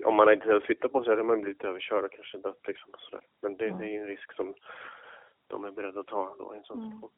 om 0.06 0.16
man 0.16 0.34
inte 0.34 0.48
hade 0.48 0.62
flyttat 0.62 0.92
på 0.92 1.04
sig 1.04 1.10
hade 1.12 1.24
man 1.24 1.42
blivit 1.42 1.64
överkörd 1.64 2.04
och 2.04 2.12
kanske 2.12 2.38
dött 2.38 2.68
liksom 2.68 2.92
och 2.94 3.00
sådär. 3.00 3.24
Men 3.42 3.58
det, 3.58 3.66
Ja. 3.68 3.76
det 3.76 3.86
är 3.86 3.90
ju 3.90 4.00
en 4.02 4.08
risk 4.08 4.34
som 4.34 4.54
de 5.48 5.66
är 5.66 5.72
beredda 5.72 6.00
att 6.00 6.08
ta 6.08 6.36
då 6.40 6.56
i 6.56 6.58
en 6.58 6.64
sån 6.64 6.78
Mm. 6.80 6.90
situation. 6.92 7.12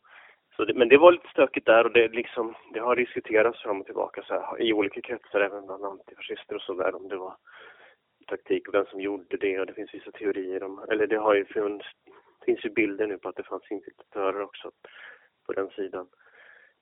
Så 0.55 0.65
det, 0.65 0.73
men 0.73 0.89
det 0.89 0.97
var 0.97 1.11
lite 1.11 1.27
stökigt 1.29 1.65
där 1.65 1.85
och 1.85 1.91
det, 1.91 2.07
liksom, 2.07 2.55
det 2.73 2.79
har 2.79 2.95
diskuterats 2.95 3.61
fram 3.61 3.79
och 3.79 3.85
tillbaka 3.85 4.23
så 4.23 4.33
här, 4.33 4.61
i 4.61 4.73
olika 4.73 5.01
kretsar, 5.01 5.41
även 5.41 5.65
bland 5.65 5.85
antifascister 5.85 6.55
och 6.55 6.61
sådär, 6.61 6.95
om 6.95 7.07
det 7.07 7.17
var 7.17 7.35
taktik 8.27 8.67
och 8.67 8.73
vem 8.73 8.85
som 8.85 9.01
gjorde 9.01 9.37
det 9.37 9.59
och 9.59 9.65
det 9.65 9.73
finns 9.73 9.93
vissa 9.93 10.11
teorier 10.11 10.63
om, 10.63 10.85
eller 10.91 11.07
det 11.07 11.17
har 11.17 11.33
ju 11.33 11.45
funnits, 11.45 11.85
finns 12.45 12.65
ju 12.65 12.69
bilder 12.69 13.07
nu 13.07 13.17
på 13.17 13.29
att 13.29 13.35
det 13.35 13.43
fanns 13.43 13.71
infiltratörer 13.71 14.41
också 14.41 14.71
på 15.45 15.53
den 15.53 15.69
sidan. 15.69 16.07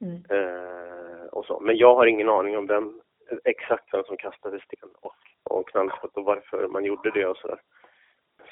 Mm. 0.01 0.23
Eh, 0.29 1.25
och 1.25 1.45
så. 1.45 1.59
Men 1.59 1.77
jag 1.77 1.95
har 1.95 2.05
ingen 2.05 2.29
aning 2.29 2.57
om 2.57 2.67
vem, 2.67 3.01
exakt 3.43 3.93
vem 3.93 4.03
som 4.03 4.17
kastade 4.17 4.59
sten 4.59 4.89
och, 5.01 5.15
och 5.49 5.69
knallskott 5.69 6.17
och 6.17 6.25
varför 6.25 6.67
man 6.67 6.85
gjorde 6.85 7.11
det 7.11 7.25
och 7.25 7.37
sådär. 7.37 7.61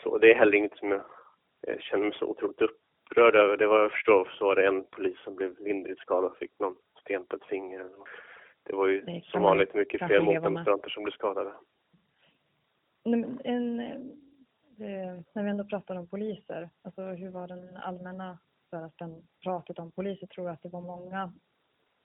Så 0.03 0.17
det 0.17 0.31
är 0.31 0.35
heller 0.35 0.57
inget 0.57 0.77
som 0.77 0.91
jag 0.91 1.81
känner 1.81 2.03
mig 2.03 2.13
så 2.19 2.25
otroligt 2.25 2.61
upprörd 2.61 3.35
över. 3.35 3.57
Det 3.57 3.67
var 3.67 3.81
jag 3.81 3.91
förstår 3.91 4.33
så 4.37 4.45
var 4.45 4.55
det 4.55 4.67
en 4.67 4.83
polis 4.83 5.17
som 5.23 5.35
blev 5.35 5.59
lindrigt 5.59 6.01
skadad 6.01 6.31
och 6.31 6.37
fick 6.37 6.59
någon 6.59 6.75
sten 7.01 7.25
på 7.25 7.35
ett 7.35 7.45
finger. 7.45 7.85
Det 8.63 8.75
var 8.75 8.87
ju 8.87 9.01
Det 9.01 9.23
som 9.25 9.41
vanligt 9.41 9.73
mycket 9.73 10.07
fler 10.07 10.21
motdemonstranter 10.21 10.89
som 10.89 11.03
blev 11.03 11.13
skadade. 11.13 11.51
En, 13.43 13.79
eh, 13.79 15.19
när 15.33 15.43
vi 15.43 15.49
ändå 15.49 15.63
pratar 15.63 15.95
om 15.95 16.07
poliser, 16.07 16.69
alltså 16.81 17.01
hur 17.01 17.29
var 17.29 17.47
den 17.47 17.77
allmänna 17.77 18.37
så 18.69 18.91
den 18.97 19.27
pratet 19.43 19.79
om 19.79 19.91
poliser? 19.91 20.27
Tror 20.27 20.47
jag 20.47 20.53
att 20.53 20.63
det 20.63 20.69
var 20.69 20.81
många, 20.81 21.33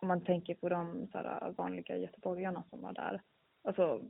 om 0.00 0.08
man 0.08 0.24
tänker 0.24 0.54
på 0.54 0.68
de 0.68 1.08
så 1.12 1.18
här, 1.18 1.50
vanliga 1.56 1.96
göteborgarna 1.96 2.62
som 2.70 2.82
var 2.82 2.92
där. 2.92 3.22
Alltså, 3.64 4.00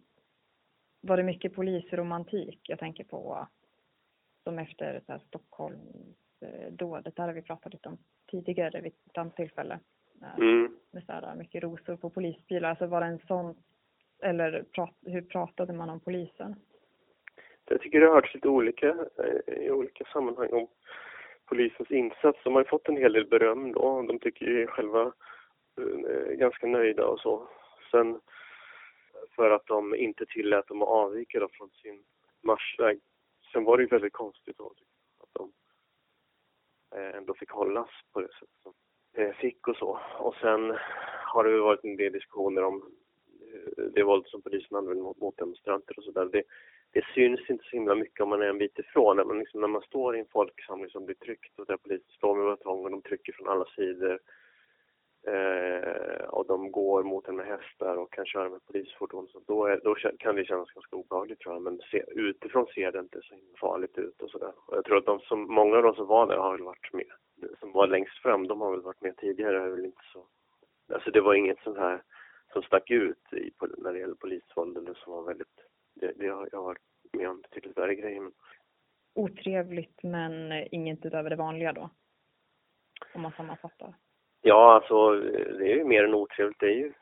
var 1.03 1.17
det 1.17 1.23
mycket 1.23 1.55
polisromantik? 1.55 2.61
Jag 2.63 2.79
tänker 2.79 3.05
på 3.05 3.49
som 4.45 4.59
efter 4.59 5.01
så 5.07 5.13
här 5.13 5.19
Stockholmsdådet, 5.19 7.17
där 7.17 7.27
har 7.27 7.33
vi 7.33 7.43
pratat 7.43 7.73
lite 7.73 7.89
om 7.89 7.99
tidigare 8.31 8.81
vid 8.81 8.93
ett 9.07 9.19
annat 9.19 9.37
tillfälle. 9.37 9.81
Eh, 10.23 10.39
Mm. 10.39 10.77
Med 10.91 11.05
så 11.05 11.13
här 11.13 11.35
mycket 11.35 11.63
rosor 11.63 11.97
på 11.97 12.11
polisbilar. 12.11 12.71
Alltså 12.71 12.87
var 12.87 13.01
det 13.01 13.07
en 13.07 13.19
sån, 13.27 13.55
eller 14.23 14.63
prat, 14.63 14.95
hur 15.07 15.23
pratade 15.23 15.73
man 15.73 15.91
om 15.91 16.01
polisen? 16.01 16.57
Jag 17.65 17.81
tycker 17.81 18.01
det 18.01 18.07
har 18.07 18.15
hörts 18.15 18.35
lite 18.35 18.49
olika 18.49 18.89
eh, 18.89 19.55
i 19.55 19.71
olika 19.71 20.05
sammanhang 20.05 20.49
om 20.53 20.67
polisens 21.45 21.91
insats. 21.91 22.39
De 22.45 22.55
har 22.55 22.63
ju 22.63 22.69
fått 22.69 22.89
en 22.89 22.97
hel 22.97 23.13
del 23.13 23.27
beröm 23.27 23.73
då. 23.73 24.03
De 24.03 24.19
tycker 24.19 24.47
ju 24.47 24.67
själva 24.67 25.13
eh, 25.79 26.33
ganska 26.33 26.67
nöjda 26.67 27.07
och 27.07 27.21
så. 27.21 27.49
Sen 27.91 28.21
för 29.37 29.51
att 29.51 29.67
de 29.67 29.95
inte 29.95 30.27
tillät 30.27 30.67
dem 30.67 30.83
att 30.83 30.89
avvika 30.89 31.41
då 31.41 31.49
från 31.53 31.71
sin 31.71 32.05
marschväg. 32.43 33.01
Sen 33.53 33.65
var 33.65 33.77
det 33.77 33.83
ju 33.83 33.89
väldigt 33.89 34.13
konstigt 34.13 34.59
då, 34.59 34.75
typ, 34.75 34.89
att 35.21 35.31
de 35.33 35.53
eh, 36.95 37.17
ändå 37.17 37.35
fick 37.35 37.51
hållas 37.51 37.91
på 38.13 38.21
det 38.21 38.33
sättet 38.33 38.63
som 38.63 38.75
de 39.15 39.33
fick 39.33 39.69
och 39.69 39.77
så. 39.77 40.01
Och 40.19 40.35
sen 40.35 40.77
har 41.25 41.45
det 41.45 41.61
varit 41.61 41.85
en 41.85 41.97
del 41.97 42.13
diskussioner 42.13 42.63
om 42.63 42.93
eh, 43.41 43.85
det 43.95 44.03
våld 44.03 44.27
som 44.27 44.43
polisen 44.43 44.77
använder 44.77 45.03
mot, 45.03 45.21
mot 45.21 45.37
demonstranter 45.37 45.99
och 45.99 46.05
sådär. 46.05 46.25
Det, 46.33 46.43
det 46.91 47.05
syns 47.15 47.51
inte 47.51 47.65
så 47.65 47.77
himla 47.77 47.95
mycket 47.95 48.21
om 48.21 48.29
man 48.29 48.43
är 48.43 48.47
en 48.47 48.59
bit 48.59 48.79
ifrån. 48.79 49.17
Men 49.17 49.39
liksom 49.39 49.61
när 49.61 49.69
man 49.69 49.83
står 49.83 50.17
i 50.17 50.21
en 50.21 50.27
folksamling 50.33 50.91
som 50.91 51.05
blir 51.05 51.17
tryckt 51.17 51.59
och 51.59 51.67
där 51.67 51.77
polisen 51.77 52.11
står 52.11 52.37
med 52.37 52.47
batong 52.47 52.85
och 52.85 52.91
de 52.91 53.03
trycker 53.03 53.33
från 53.33 53.49
alla 53.49 53.65
sidor. 53.65 54.19
Eh, 55.27 56.25
och 56.25 56.47
de 56.47 56.73
går 56.73 57.03
mot 57.03 57.29
en 57.29 57.37
med 57.37 57.47
hästar 57.47 57.97
och 57.97 58.13
kan 58.13 58.27
köra 58.27 58.49
med 58.49 58.65
polisfordon. 58.65 59.29
Så 59.29 59.41
då, 59.47 59.67
är, 59.67 59.81
då 59.85 59.95
kan 59.95 60.37
det 60.37 60.45
kännas 60.45 60.71
ganska 60.71 60.97
obehagligt 60.97 61.41
tror 61.41 61.55
jag. 61.55 61.63
Men 61.63 61.79
se, 61.91 62.05
utifrån 62.09 62.67
ser 62.67 62.93
det 62.93 62.99
inte 62.99 63.21
så 63.23 63.35
farligt 63.61 63.99
ut 63.99 64.23
och 64.23 64.31
sådär. 64.31 64.53
Och 64.67 64.77
jag 64.77 64.85
tror 64.85 64.99
att 64.99 65.07
de 65.07 65.21
som, 65.21 65.55
många 65.55 65.77
av 65.77 65.83
de 65.83 65.95
som 65.95 66.07
var 66.07 66.27
där 66.27 66.37
har 66.37 66.53
väl 66.53 66.63
varit 66.63 66.93
med. 66.93 67.13
Som 67.61 67.73
var 67.73 67.87
längst 67.87 68.23
fram, 68.23 68.47
de 68.47 68.61
har 68.61 68.71
väl 68.71 68.83
varit 68.83 69.01
med 69.01 69.17
tidigare. 69.17 69.59
Det 69.59 69.65
är 69.65 69.71
väl 69.71 69.85
inte 69.85 70.03
så. 70.13 70.27
Alltså 70.95 71.11
det 71.11 71.21
var 71.21 71.35
inget 71.35 71.59
sånt 71.65 71.79
här 71.79 72.03
som 72.53 72.63
stack 72.63 72.91
ut 72.91 73.33
i, 73.33 73.51
när 73.79 73.93
det 73.93 73.99
gäller 73.99 74.15
polisvåld 74.15 74.79
eller 74.79 74.95
som 74.95 75.13
var 75.13 75.23
väldigt 75.23 75.61
det, 75.95 76.13
det 76.17 76.29
har 76.29 76.49
jag 76.53 76.63
varit 76.63 76.83
med 77.13 77.29
om 77.29 77.41
betydligt 77.41 77.79
värre 77.79 77.95
grejer. 77.95 78.21
Men, 78.21 78.33
Otrevligt 79.15 80.03
men 80.03 80.53
inget 80.71 81.07
utöver 81.07 81.31
det 81.31 81.37
vanliga 81.37 81.73
då? 81.73 81.91
Om 83.15 83.23
man 83.23 83.33
sammanfattar 83.33 83.95
ja, 84.43 84.75
alltså 84.75 85.11
det 85.59 85.73
är 85.73 85.77
ju 85.77 85.85
mer 85.85 86.05
än 86.05 86.15
otrevligt. 86.15 86.59
Det 86.61 86.67
är 86.67 86.75
ju, 86.75 86.93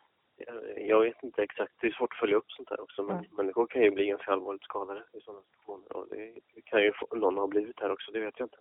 jag, 0.77 1.01
vet 1.01 1.23
inte 1.23 1.43
exakt, 1.43 1.73
det 1.81 1.87
är 1.87 1.91
svårt 1.93 2.13
att 2.13 2.19
följa 2.19 2.37
upp 2.37 2.51
sånt 2.53 2.71
här 2.71 2.81
också. 2.81 3.03
Men 3.03 3.17
Mm. 3.17 3.27
människor 3.37 3.67
kan 3.67 3.83
ju 3.83 3.91
bli 3.91 4.07
ganska 4.07 4.33
allvarligt 4.33 4.63
skadade 4.63 5.03
i 5.13 5.21
sådana 5.21 5.43
situationer. 5.43 5.97
Och 5.97 6.07
det, 6.11 6.33
det 6.55 6.63
kan 6.65 6.83
ju 6.83 6.93
någon 7.15 7.39
ha 7.39 7.47
blivit 7.47 7.81
här 7.81 7.93
också, 7.93 8.13
det 8.13 8.21
vet 8.21 8.39
jag 8.39 8.45
inte. 8.47 8.59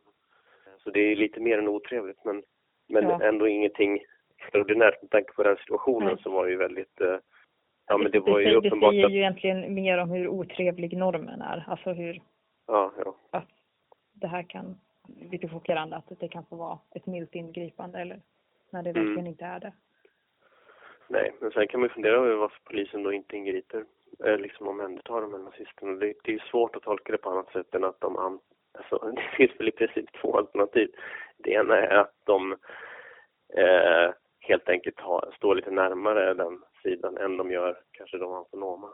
Så 0.84 0.90
det 0.90 1.00
är 1.00 1.16
lite 1.16 1.40
mer 1.40 1.58
än 1.58 1.68
otrevligt 1.68 2.26
men, 2.26 2.44
men 2.90 3.04
Ja. 3.04 3.22
ändå 3.24 3.48
ingenting 3.48 4.00
extraordinärt 4.38 5.02
med 5.02 5.12
tanke 5.12 5.34
på 5.34 5.44
den 5.44 5.58
situationen 5.58 6.08
Nej. 6.14 6.24
som 6.24 6.34
var 6.34 6.48
ju 6.48 6.56
väldigt 6.58 7.02
eh, 7.02 7.18
Ja 7.88 7.98
men 7.98 8.12
det 8.12 8.20
var 8.20 8.40
ju 8.40 8.46
det 8.46 8.56
uppenbart 8.56 8.92
säger 8.92 9.10
ju 9.10 9.18
egentligen 9.18 9.74
mer 9.74 9.98
om 9.98 10.10
hur 10.10 10.28
otrevlig 10.28 10.98
normen 10.98 11.42
är. 11.42 11.64
Alltså 11.68 11.92
hur 11.92 12.22
ja, 12.68 12.92
ja. 13.06 13.16
att 13.32 13.48
det 14.14 14.28
här 14.28 14.44
kan, 14.44 14.80
lite 15.32 15.48
chockerande 15.50 15.96
att 15.96 16.20
det 16.20 16.28
kan 16.28 16.46
få 16.46 16.56
vara 16.56 16.80
ett 16.96 17.06
milt 17.06 17.36
ingripande 17.36 18.00
eller 18.00 18.22
när 18.72 18.84
det 18.84 18.90
Mm. 18.90 19.06
verkligen 19.06 19.28
inte 19.28 19.46
är 19.46 19.60
det. 19.60 19.74
Nej, 21.08 21.36
men 21.42 21.52
sen 21.52 21.68
kan 21.68 21.80
man 21.80 21.90
ju 21.90 21.94
fundera 21.94 22.16
över 22.16 22.36
varför 22.36 22.60
polisen 22.64 23.04
då 23.04 23.14
inte 23.14 23.36
ingriper, 23.38 23.86
eh, 24.26 24.38
liksom 24.38 24.68
omhändertar 24.68 25.22
de 25.22 25.32
här 25.34 25.40
nazisterna. 25.40 25.92
Det, 25.92 26.14
det 26.24 26.32
är 26.32 26.34
ju 26.34 26.40
svårt 26.40 26.76
att 26.76 26.84
tolka 26.84 27.12
det 27.12 27.18
på 27.18 27.30
annat 27.30 27.52
sätt 27.52 27.76
än 27.76 27.84
att 27.84 28.02
de, 28.02 28.40
alltså 28.74 28.98
det 29.16 29.22
finns 29.38 29.60
väl 29.60 29.68
i 29.68 29.72
princip 29.72 30.06
två 30.22 30.38
alternativ. 30.38 30.92
Det 31.38 31.52
ena 31.52 31.78
är 31.78 31.98
att 31.98 32.14
de 32.24 32.52
eh, 33.54 34.12
helt 34.40 34.70
enkelt 34.70 35.00
har, 35.00 35.34
står 35.36 35.56
lite 35.56 35.72
närmare 35.72 36.34
den 36.34 36.64
sidan 36.84 37.18
än 37.18 37.38
de 37.38 37.52
gör 37.52 37.82
kanske 37.92 38.18
de 38.18 38.34
autonoma. 38.34 38.90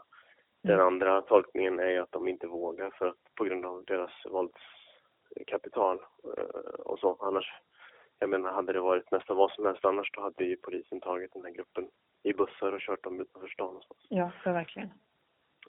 Den 0.62 0.74
Mm. 0.74 0.86
andra 0.86 1.22
tolkningen 1.22 1.78
är 1.78 1.90
ju 1.90 1.98
att 1.98 2.12
de 2.12 2.28
inte 2.28 2.46
vågar 2.46 2.90
för 2.90 3.06
att 3.06 3.34
på 3.34 3.44
grund 3.44 3.66
av 3.66 3.84
deras 3.84 4.10
våldskapital 4.26 5.98
eh, 6.38 6.80
och 6.80 6.98
så. 6.98 7.16
Annars, 7.20 7.52
jag 8.18 8.30
menar, 8.30 8.52
hade 8.52 8.72
det 8.72 8.80
varit 8.80 9.10
nästan 9.10 9.36
vad 9.36 9.50
som 9.50 9.66
helst 9.66 9.84
annars 9.84 10.10
då 10.12 10.20
hade 10.20 10.44
ju 10.44 10.56
polisen 10.56 11.00
tagit 11.00 11.32
den 11.32 11.44
här 11.44 11.50
gruppen 11.52 11.88
i 12.22 12.32
bussar 12.32 12.72
och 12.72 12.80
kört 12.80 13.04
dem 13.04 13.20
utanför 13.20 13.48
stan 13.48 13.66
någonstans. 13.66 14.06
Ja, 14.08 14.30
för 14.42 14.52
verkligen. 14.52 14.90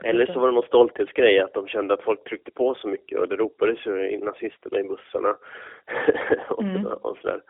Eller 0.04 0.26
så 0.26 0.40
var 0.40 0.48
det 0.48 0.54
någon 0.54 0.64
stolthetsgrej 0.68 1.40
att 1.40 1.54
de 1.54 1.68
kände 1.68 1.94
att 1.94 2.04
folk 2.04 2.24
tryckte 2.24 2.52
på 2.52 2.76
så 2.76 2.88
mycket 2.88 3.20
och 3.20 3.28
det 3.28 3.36
ropades 3.36 3.86
ju 3.86 4.10
in 4.10 4.20
nazisterna 4.26 4.80
i 4.80 4.84
bussarna 4.84 5.38
och, 6.50 6.64
Mm. 6.64 6.86
och 6.86 7.18
sådär. 7.18 7.42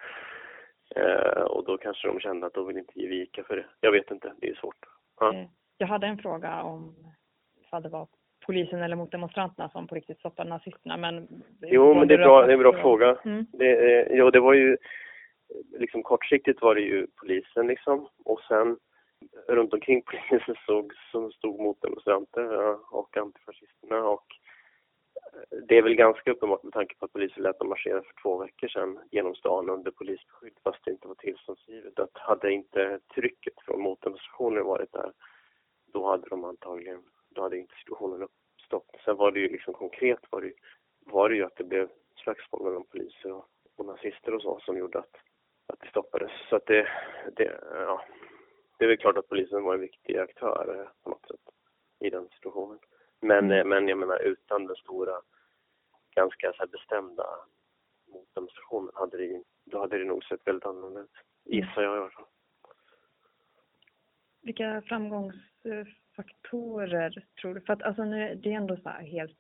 Eh, 0.96 1.42
och 1.44 1.66
då 1.66 1.78
kanske 1.78 2.08
de 2.08 2.20
kände 2.20 2.48
att 2.48 2.54
de 2.54 2.68
vill 2.68 2.78
inte 2.78 3.00
ge 3.00 3.08
vika 3.08 3.44
för 3.44 3.56
det. 3.56 3.66
Jag 3.80 3.92
vet 3.92 4.12
inte, 4.12 4.34
det 4.38 4.50
är 4.50 4.56
svårt. 4.56 4.86
Ja. 5.20 5.34
Eh, 5.34 5.46
Jag 5.78 5.88
hade 5.88 6.08
en 6.08 6.18
fråga 6.18 6.62
om 6.64 6.96
ifall 7.62 7.84
det 7.84 7.90
var 7.90 8.08
polisen 8.48 8.82
eller 8.82 8.96
mot 8.96 9.12
demonstranterna 9.12 9.70
som 9.70 9.88
på 9.88 9.96
riktigt 9.96 10.20
stoppade 10.20 10.50
nazisterna 10.50 10.98
men 10.98 11.28
Jo, 11.62 11.94
men 11.94 12.08
det 12.08 12.14
är 12.14 12.18
bra, 12.18 12.42
det 12.42 12.52
är 12.52 12.54
en 12.54 12.60
bra 12.60 12.74
Ja. 12.76 12.82
fråga. 12.82 13.18
Mm. 13.26 13.46
Det, 13.52 13.72
eh, 13.72 14.18
jo, 14.18 14.30
det 14.30 14.40
var 14.40 14.54
ju 14.54 14.78
liksom 15.80 16.04
kortsiktigt 16.04 16.62
var 16.62 16.76
det 16.76 16.82
ju 16.82 17.08
polisen 17.16 17.68
liksom 17.68 18.08
och 18.26 18.42
sen 18.48 18.78
runt 19.48 19.74
omkring 19.74 20.02
polisen 20.30 20.56
stod, 20.64 20.94
som 21.12 21.32
stod 21.32 21.60
mot 21.60 21.82
demonstranter 21.82 22.44
ja, 22.54 22.80
och 22.92 23.18
antifascisterna 23.18 24.04
och 24.04 24.26
eh, 25.16 25.58
det 25.68 25.78
är 25.78 25.82
väl 25.82 25.96
ganska 25.96 26.32
uppenbart 26.32 26.64
med 26.64 26.74
tanke 26.74 26.96
på 26.96 27.06
att 27.06 27.14
polisen 27.14 27.44
lät 27.44 27.60
dem 27.60 27.70
marschera 27.70 28.02
för 28.02 28.14
två 28.22 28.38
veckor 28.38 28.68
sedan 28.68 29.00
genom 29.12 29.36
stan 29.36 29.70
under 29.70 29.92
polisbeskydd 29.92 30.58
fast 30.64 30.86
det 30.86 30.92
inte 30.92 31.08
var 31.08 31.16
tillståndsgivet. 31.16 32.00
Att 32.00 32.18
hade 32.18 32.52
inte 32.52 33.00
trycket 33.16 33.54
från 33.66 33.82
motdemonstrationer 33.82 34.62
varit 34.62 34.94
där 34.94 35.12
då 35.94 36.08
hade 36.08 36.30
de 36.30 36.44
antagligen, 36.44 37.04
då 37.38 37.44
hade 37.44 37.58
inte 37.58 37.76
situationen 37.76 38.22
uppstått. 38.24 38.96
Sen 39.06 39.16
var 39.16 39.32
det 39.32 39.40
ju 39.40 39.50
liksom 39.50 39.74
konkret 39.74 40.20
var 40.30 40.42
det, 40.42 40.54
var 41.00 41.30
det 41.30 41.36
ju 41.36 41.44
att 41.44 41.56
det 41.56 41.64
blev 41.64 41.90
slagsmål 42.16 42.64
mellan 42.64 42.84
poliser 42.84 43.32
och, 43.32 43.46
och 43.76 43.86
nazister 43.86 44.34
och 44.34 44.42
så 44.42 44.60
som 44.60 44.78
gjorde 44.78 45.00
att, 45.00 45.16
att 45.68 45.80
det 45.80 45.90
stoppades. 45.90 46.32
Så 46.50 46.56
att 46.56 46.66
det, 46.66 46.88
det, 47.36 47.60
ja, 47.72 48.06
det 48.78 48.86
är 48.86 48.90
väl 48.90 48.98
klart 48.98 49.18
att 49.18 49.30
polisen 49.30 49.64
var 49.64 49.74
en 49.74 49.80
viktig 49.82 50.18
aktör 50.18 50.80
eh, 50.80 51.04
på 51.04 51.10
något 51.10 51.28
sätt 51.28 51.54
i 52.00 52.10
den 52.10 52.30
situationen. 52.30 52.80
Men, 53.20 53.46
Mm. 53.46 53.52
eh, 53.60 53.66
men 53.66 53.88
jag 53.88 53.98
menar 53.98 54.20
utan 54.20 54.66
den 54.68 54.76
stora, 54.76 55.22
ganska 56.16 56.54
så 56.54 56.60
här 56.60 56.68
bestämda 56.68 57.26
motdemonstrationen 58.08 58.92
hade 58.96 59.18
det, 59.18 59.44
då 59.66 59.80
hade 59.80 59.98
det 59.98 60.06
nog 60.06 60.24
sett 60.24 60.48
väldigt 60.48 60.66
annorlunda 60.66 61.02
ut. 61.02 61.12
Gissar 61.44 61.82
jag 61.82 61.96
i 61.96 62.00
alla 62.00 62.10
fall. 62.10 62.26
Vilka 64.42 64.82
framgångsfaktorer 66.18 67.24
tror 67.42 67.54
du? 67.54 67.62
För 67.62 67.74
att 67.74 67.84
alltså 67.84 68.04
nu, 68.04 68.36
det 68.36 68.54
är 68.54 68.58
ändå 68.58 68.78
så 68.78 68.90
här 68.90 69.02
helt, 69.04 69.38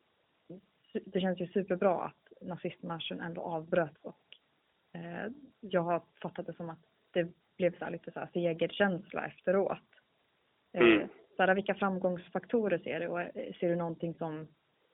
det 1.05 1.21
känns 1.21 1.39
ju 1.39 1.47
superbra 1.47 2.01
att 2.03 2.41
nazistmarschen 2.41 3.21
ändå 3.21 3.41
avbröts 3.41 4.03
och 4.03 4.19
eh, 4.93 5.31
jag 5.59 5.81
har 5.81 6.01
fattat 6.21 6.45
det 6.45 6.53
som 6.53 6.69
att 6.69 6.79
det 7.11 7.27
blev 7.57 7.77
så 7.77 7.85
här 7.85 7.91
lite 7.91 8.11
så 8.11 8.19
här 8.19 8.29
segerkänsla 8.33 9.25
efteråt. 9.25 9.79
Eh, 10.73 10.81
Mm. 10.81 11.07
så 11.35 11.43
här, 11.43 11.55
vilka 11.55 11.75
framgångsfaktorer 11.75 12.77
ser 12.77 12.99
du 12.99 13.07
och 13.07 13.21
eh, 13.21 13.53
ser 13.59 13.69
du 13.69 13.75
någonting 13.75 14.13
som 14.13 14.47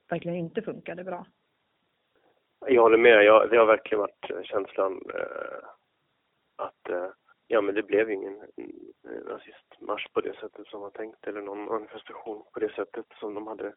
verkligen 0.09 0.37
inte 0.37 0.61
funkade 0.61 1.03
bra? 1.03 1.25
Jag 2.67 2.81
håller 2.81 2.97
med. 2.97 3.23
Jag, 3.23 3.49
det 3.49 3.57
har 3.57 3.65
verkligen 3.65 3.99
varit 3.99 4.47
känslan 4.47 5.01
eh, 5.15 5.67
att 6.55 6.89
eh, 6.89 7.09
ja, 7.53 7.61
men 7.61 7.75
det 7.75 7.83
blev 7.83 8.11
ingen 8.11 8.41
eh, 8.57 9.23
nazistmarsch 9.25 10.13
på 10.13 10.21
det 10.21 10.35
sättet 10.35 10.67
som 10.67 10.81
var 10.81 10.89
tänkt 10.89 11.27
eller 11.27 11.41
någon 11.41 11.65
manifestation 11.65 12.43
på 12.53 12.59
det 12.59 12.73
sättet 12.73 13.05
som 13.19 13.33
de 13.33 13.47
hade 13.47 13.73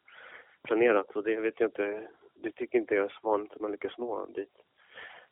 planerat. 0.63 1.15
Och 1.15 1.23
det 1.23 1.39
vet 1.39 1.59
jag 1.59 1.67
inte, 1.67 2.07
det 2.35 2.51
tycker 2.51 2.77
inte 2.77 2.95
jag 2.95 3.05
är 3.05 3.19
så 3.21 3.27
vanligt 3.29 3.53
att 3.53 3.61
man 3.61 3.71
lyckas 3.71 3.97
nå 3.97 4.25
dit. 4.25 4.53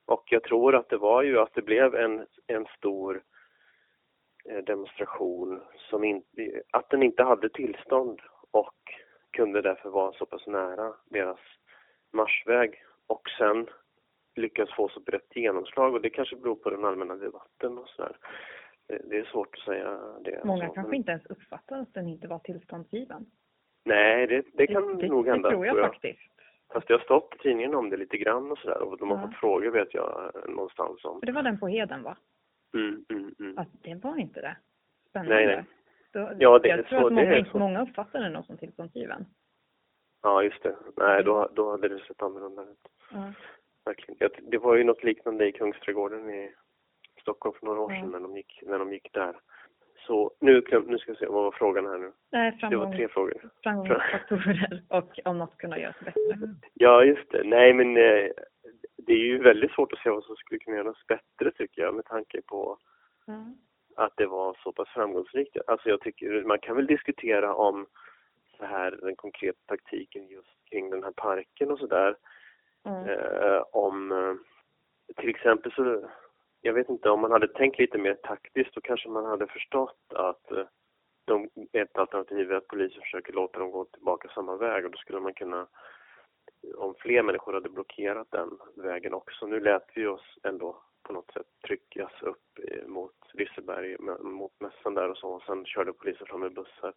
Och 0.06 0.24
jag 0.26 0.44
tror 0.44 0.76
att 0.76 0.90
det 0.90 0.98
var 0.98 1.24
ju 1.24 1.40
att 1.40 1.54
det 1.54 1.62
blev 1.62 1.96
en, 1.96 2.28
en 2.48 2.66
stor 2.78 3.24
eh, 4.50 4.64
demonstration 4.64 5.62
som 5.90 6.04
inte, 6.04 6.62
att 6.72 6.90
den 6.90 7.04
inte 7.04 7.24
hade 7.24 7.50
tillstånd 7.50 8.22
och 8.52 8.80
kunde 9.32 9.62
därför 9.62 9.90
vara 9.90 10.14
så 10.14 10.26
pass 10.26 10.48
nära 10.48 10.94
deras 11.06 11.40
marschväg 12.14 12.84
och 13.08 13.30
sen 13.38 13.68
lyckas 14.36 14.70
få 14.76 14.90
så 14.90 15.00
brett 15.00 15.36
genomslag 15.36 15.94
och 15.94 16.02
det 16.02 16.10
kanske 16.10 16.36
beror 16.36 16.56
på 16.56 16.70
den 16.70 16.86
allmänna 16.86 17.16
debatten 17.16 17.78
och 17.78 17.88
sådär. 17.90 18.18
Det, 18.88 19.02
det 19.10 19.18
är 19.18 19.24
svårt 19.26 19.56
att 19.56 19.64
säga 19.64 20.00
det. 20.24 20.42
Många 20.46 20.64
alltså, 20.64 20.76
kanske 20.76 20.90
men- 20.90 20.98
inte 20.98 21.12
ens 21.12 21.26
uppfattar 21.26 21.80
att 21.80 21.94
den 21.94 22.08
inte 22.08 22.28
var 22.28 22.40
tillståndsgiven. 22.40 23.26
Nej, 23.86 24.28
det, 24.28 24.46
det 24.54 24.68
kan 24.68 24.98
det, 24.98 25.08
nog 25.08 25.26
det, 25.26 25.32
hända. 25.32 25.50
Det 25.50 25.56
tror 25.56 25.66
jag 25.66 25.78
faktiskt. 25.78 26.32
Fast 26.74 26.88
det 26.88 26.94
har 26.94 27.00
stått 27.02 27.36
i 27.36 27.38
tidningen 27.38 27.76
om 27.76 27.90
det 27.90 27.98
lite 27.98 28.18
grann 28.18 28.52
och 28.52 28.58
sådär 28.58 28.82
och 28.82 28.98
de 28.98 29.10
har 29.12 29.18
Ja. 29.18 29.28
fått 29.28 29.36
frågor 29.36 29.72
vet 29.72 29.94
jag 29.94 30.32
någonstans 30.50 31.06
om. 31.06 31.20
För 31.20 31.26
det 31.26 31.32
var 31.32 31.44
den 31.44 31.60
på 31.60 31.68
Heden 31.68 32.04
va? 32.04 32.18
Mm, 32.74 33.06
mm, 33.10 33.36
mm. 33.40 33.58
Att 33.58 33.68
det 33.84 33.96
var 33.96 34.18
inte 34.18 34.42
det. 34.42 34.58
Spännande. 35.10 35.36
Nej, 35.36 35.46
nej. 35.48 35.64
Då, 36.12 36.32
Ja, 36.40 36.60
det 36.60 36.70
är 36.70 36.78
jag 36.78 36.88
tror 36.88 37.00
så, 37.00 37.06
att 37.06 37.10
det 37.16 37.16
många, 37.16 37.36
är 37.36 37.44
så. 37.44 37.60
många 37.60 37.82
uppfattar 37.84 38.20
den 38.20 38.44
som 38.44 38.58
tillståndsgiven. 38.58 39.26
Ja, 40.24 40.44
just 40.44 40.64
det. 40.64 40.76
Nej, 40.98 41.24
då, 41.24 41.50
då 41.54 41.72
hade 41.72 41.88
det 41.90 42.00
sett 42.00 42.22
annorlunda 42.22 42.62
ut. 42.62 42.88
Ja. 43.12 43.34
Verkligen. 43.86 44.30
Det 44.52 44.58
var 44.58 44.76
ju 44.76 44.84
något 44.84 45.04
liknande 45.04 45.48
i 45.48 45.52
Kungsträdgården 45.52 46.30
i 46.30 46.52
Stockholm 47.22 47.56
för 47.60 47.66
några 47.66 47.80
år 47.82 47.94
Ja. 47.94 48.02
sedan 48.02 48.12
när 48.12 48.20
de 48.20 48.38
gick, 48.38 48.60
när 48.66 48.80
de 48.80 48.94
gick 48.94 49.14
där. 49.14 49.36
Så 50.08 50.32
nu, 50.42 50.64
nu 50.88 50.98
ska 50.98 51.12
vi 51.12 51.18
se, 51.18 51.26
vad 51.26 51.44
var 51.44 51.52
frågan 51.52 51.86
här 51.86 51.98
nu? 51.98 52.12
Nej, 52.32 52.52
Det 52.52 52.56
var 52.66 52.70
framgång, 52.70 52.96
tre 52.98 53.08
frågor. 53.08 53.50
framgångsfaktorer 53.64 54.82
och 54.90 55.20
om 55.26 55.38
något 55.38 55.58
kunna 55.58 55.80
göras 55.80 56.00
bättre. 56.00 56.38
Ja, 56.74 57.04
just 57.04 57.32
det. 57.32 57.44
Nej, 57.44 57.74
men 57.74 57.98
eh, 57.98 58.30
det 58.98 59.14
är 59.14 59.18
ju 59.26 59.38
väldigt 59.44 59.72
svårt 59.72 59.94
att 59.94 60.00
se 60.00 60.10
vad 60.10 60.24
som 60.24 60.36
skulle 60.36 60.60
kunna 60.60 60.78
göras 60.78 61.08
bättre 61.08 61.52
tycker 61.52 61.82
jag 61.82 61.96
med 61.96 62.06
tanke 62.06 62.42
på 62.42 62.78
Ja. 63.26 63.46
att 63.96 64.14
det 64.18 64.26
var 64.26 64.58
så 64.64 64.72
pass 64.72 64.90
framgångsrikt. 64.90 65.58
Alltså 65.68 65.90
jag 65.90 66.02
tycker 66.02 66.44
man 66.44 66.60
kan 66.60 66.76
väl 66.76 66.88
diskutera 66.88 67.56
om 67.56 67.86
så 68.58 68.66
här 68.66 68.92
den 69.02 69.16
konkreta 69.16 69.60
taktiken 69.66 70.28
just 70.28 70.66
kring 70.70 70.90
den 70.90 71.04
här 71.04 71.12
parken 71.12 71.72
och 71.72 71.80
sådär. 71.80 72.16
Mm. 72.86 73.10
Eh, 73.10 73.62
om 73.72 74.12
eh, 74.12 74.36
till 75.16 75.30
exempel 75.30 75.72
så, 75.72 76.10
jag 76.62 76.74
vet 76.74 76.90
inte 76.90 77.10
om 77.10 77.22
man 77.22 77.32
hade 77.32 77.48
tänkt 77.48 77.80
lite 77.80 77.98
mer 77.98 78.14
taktiskt 78.14 78.76
då 78.76 78.82
kanske 78.82 79.10
man 79.10 79.26
hade 79.26 79.48
förstått 79.48 80.14
att 80.14 80.52
eh, 80.52 80.66
de, 81.26 81.50
ett 81.72 81.98
alternativ 81.98 82.52
är 82.52 82.56
att 82.56 82.68
polisen 82.68 83.02
försöker 83.02 83.34
låta 83.34 83.60
dem 83.60 83.72
gå 83.72 83.86
tillbaka 83.86 84.30
samma 84.30 84.56
väg 84.56 84.86
och 84.86 84.92
då 84.92 84.98
skulle 84.98 85.20
man 85.20 85.34
kunna 85.34 85.68
om 86.78 86.96
fler 87.00 87.24
människor 87.24 87.54
hade 87.54 87.70
blockerat 87.70 88.32
den 88.32 88.60
vägen 88.76 89.14
också. 89.14 89.48
Nu 89.48 89.60
lät 89.60 89.86
vi 89.96 90.08
oss 90.08 90.38
ändå 90.44 90.82
på 91.04 91.14
något 91.14 91.34
sätt 91.34 91.48
tryckas 91.68 92.22
upp 92.22 92.60
eh, 92.64 92.88
mot 92.88 93.16
Liseberg, 93.34 93.98
mot 94.20 94.60
mässan 94.60 94.94
där 94.94 95.10
och 95.10 95.18
så. 95.18 95.30
Och 95.30 95.44
sen 95.44 95.66
körde 95.66 95.94
polisen 95.94 96.28
fram 96.28 96.40
med 96.40 96.54
bussar, 96.54 96.94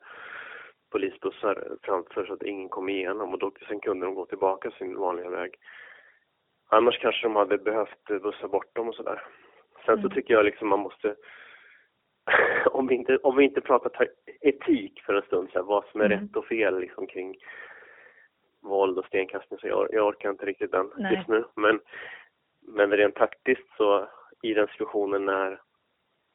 polisbussar 0.90 1.76
framför 1.82 2.24
så 2.26 2.32
att 2.32 2.42
ingen 2.42 2.68
kom 2.68 2.88
igenom 2.88 3.32
och 3.32 3.38
då, 3.38 3.52
sen 3.68 3.80
kunde 3.80 4.06
de 4.06 4.14
gå 4.14 4.26
tillbaka 4.26 4.70
sin 4.70 4.96
vanliga 4.96 5.30
väg. 5.30 5.54
Annars 6.70 6.98
kanske 6.98 7.22
de 7.26 7.36
hade 7.36 7.58
behövt 7.58 8.10
eh, 8.10 8.18
bussa 8.18 8.48
bort 8.48 8.74
dem 8.76 8.88
och 8.88 8.94
sådär. 8.94 9.22
Sen 9.86 9.96
så 9.96 10.00
Mm. 10.06 10.10
tycker 10.10 10.34
jag 10.34 10.44
liksom 10.44 10.68
man 10.68 10.80
måste 10.80 11.14
om 12.70 12.86
vi 12.86 12.94
inte, 12.94 13.16
om 13.16 13.36
vi 13.36 13.44
inte 13.44 13.60
pratar 13.60 13.90
ta- 13.90 14.12
etik 14.40 15.00
för 15.02 15.14
en 15.14 15.22
stund, 15.22 15.48
så 15.52 15.58
här, 15.58 15.64
vad 15.66 15.84
som 15.84 16.00
är 16.00 16.04
Mm. 16.04 16.18
rätt 16.20 16.36
och 16.36 16.46
fel 16.46 16.78
liksom, 16.80 17.06
kring 17.06 17.36
våld 18.62 18.98
och 18.98 19.04
stenkastning, 19.06 19.58
så 19.58 19.66
jag, 19.68 19.88
jag 19.92 20.06
orkar 20.06 20.30
inte 20.30 20.46
riktigt 20.46 20.70
den 20.72 20.92
Nej. 20.96 21.14
just 21.16 21.28
nu. 21.28 21.44
Men, 21.56 21.80
men 22.66 22.90
rent 22.90 23.14
taktiskt 23.14 23.76
så 23.76 24.08
i 24.42 24.54
den 24.54 24.68
situationen 24.68 25.24
när, 25.24 25.60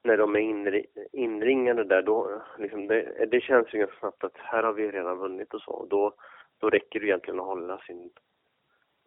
när 0.03 0.17
de 0.17 0.35
är 0.35 0.39
inri, 0.39 0.85
inringade 1.11 1.83
där, 1.83 2.01
då, 2.01 2.41
liksom, 2.57 2.87
det, 2.87 3.25
det 3.31 3.41
känns 3.41 3.73
ju 3.73 3.79
ganska 3.79 3.99
snabbt 3.99 4.23
att 4.23 4.37
här 4.37 4.63
har 4.63 4.73
vi 4.73 4.91
redan 4.91 5.17
vunnit 5.17 5.53
och 5.53 5.61
så. 5.61 5.85
Då, 5.89 6.13
då 6.59 6.69
räcker 6.69 6.99
det 6.99 7.05
egentligen 7.05 7.39
att 7.39 7.45
hålla 7.45 7.77
sin, 7.77 8.11